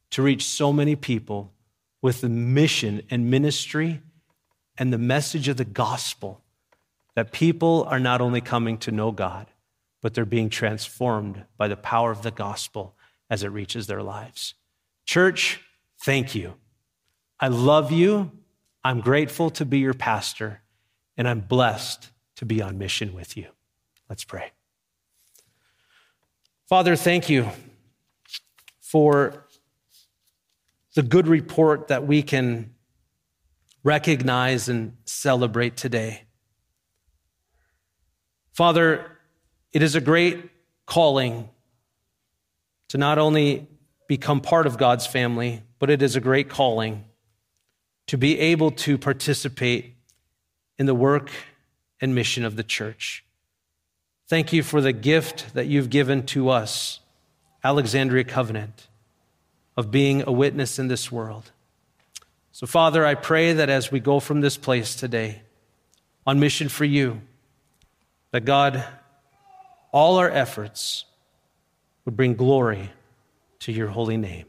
to 0.09 0.23
reach 0.23 0.43
so 0.43 0.73
many 0.73 0.95
people 0.95 1.53
with 2.01 2.21
the 2.21 2.29
mission 2.29 3.03
and 3.11 3.29
ministry 3.29 4.01
and 4.75 4.91
the 4.91 4.97
message 4.97 5.47
of 5.47 5.57
the 5.57 5.65
gospel 5.65 6.41
that 7.13 7.31
people 7.31 7.83
are 7.83 7.99
not 7.99 8.21
only 8.21 8.41
coming 8.41 8.79
to 8.79 8.91
know 8.91 9.11
God, 9.11 9.45
but 10.03 10.13
they're 10.13 10.25
being 10.25 10.49
transformed 10.49 11.45
by 11.57 11.69
the 11.69 11.77
power 11.77 12.11
of 12.11 12.21
the 12.21 12.29
gospel 12.29 12.93
as 13.29 13.41
it 13.41 13.47
reaches 13.47 13.87
their 13.87 14.03
lives. 14.03 14.53
Church, 15.05 15.61
thank 16.03 16.35
you. 16.35 16.55
I 17.39 17.47
love 17.47 17.89
you. 17.89 18.29
I'm 18.83 18.99
grateful 18.99 19.49
to 19.51 19.65
be 19.65 19.79
your 19.79 19.93
pastor, 19.93 20.61
and 21.15 21.25
I'm 21.25 21.39
blessed 21.39 22.11
to 22.35 22.45
be 22.45 22.61
on 22.61 22.77
mission 22.77 23.13
with 23.13 23.37
you. 23.37 23.47
Let's 24.09 24.25
pray. 24.25 24.51
Father, 26.67 26.97
thank 26.97 27.29
you 27.29 27.49
for 28.81 29.45
the 30.95 31.03
good 31.03 31.27
report 31.27 31.87
that 31.87 32.05
we 32.05 32.21
can 32.21 32.73
recognize 33.85 34.67
and 34.67 34.97
celebrate 35.05 35.77
today. 35.77 36.23
Father, 38.51 39.12
it 39.73 39.81
is 39.81 39.95
a 39.95 40.01
great 40.01 40.49
calling 40.85 41.49
to 42.89 42.97
not 42.97 43.17
only 43.17 43.67
become 44.07 44.39
part 44.39 44.67
of 44.67 44.77
God's 44.77 45.07
family, 45.07 45.63
but 45.79 45.89
it 45.89 46.01
is 46.01 46.15
a 46.15 46.21
great 46.21 46.47
calling 46.47 47.03
to 48.07 48.17
be 48.17 48.39
able 48.39 48.71
to 48.71 48.97
participate 48.97 49.95
in 50.77 50.85
the 50.85 50.93
work 50.93 51.31
and 51.99 52.13
mission 52.13 52.45
of 52.45 52.55
the 52.55 52.63
church. 52.63 53.25
Thank 54.27 54.53
you 54.53 54.63
for 54.63 54.81
the 54.81 54.93
gift 54.93 55.53
that 55.53 55.67
you've 55.67 55.89
given 55.89 56.25
to 56.27 56.49
us, 56.49 56.99
Alexandria 57.63 58.23
Covenant 58.23 58.87
of 59.75 59.89
being 59.89 60.23
a 60.27 60.31
witness 60.31 60.77
in 60.77 60.87
this 60.87 61.11
world. 61.11 61.51
So, 62.51 62.67
Father, 62.67 63.05
I 63.05 63.15
pray 63.15 63.53
that 63.53 63.69
as 63.69 63.91
we 63.91 63.99
go 63.99 64.19
from 64.19 64.41
this 64.41 64.57
place 64.57 64.95
today 64.95 65.41
on 66.27 66.39
mission 66.39 66.69
for 66.69 66.85
you, 66.85 67.21
that 68.31 68.45
God, 68.45 68.83
all 69.93 70.17
our 70.17 70.29
efforts 70.29 71.05
would 72.03 72.17
bring 72.17 72.33
glory 72.33 72.91
to 73.59 73.71
your 73.71 73.87
holy 73.87 74.17
name. 74.17 74.47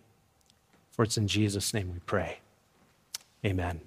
For 0.91 1.05
it's 1.05 1.17
in 1.17 1.29
Jesus' 1.29 1.73
name 1.73 1.93
we 1.93 2.01
pray. 2.01 2.39
Amen. 3.45 3.81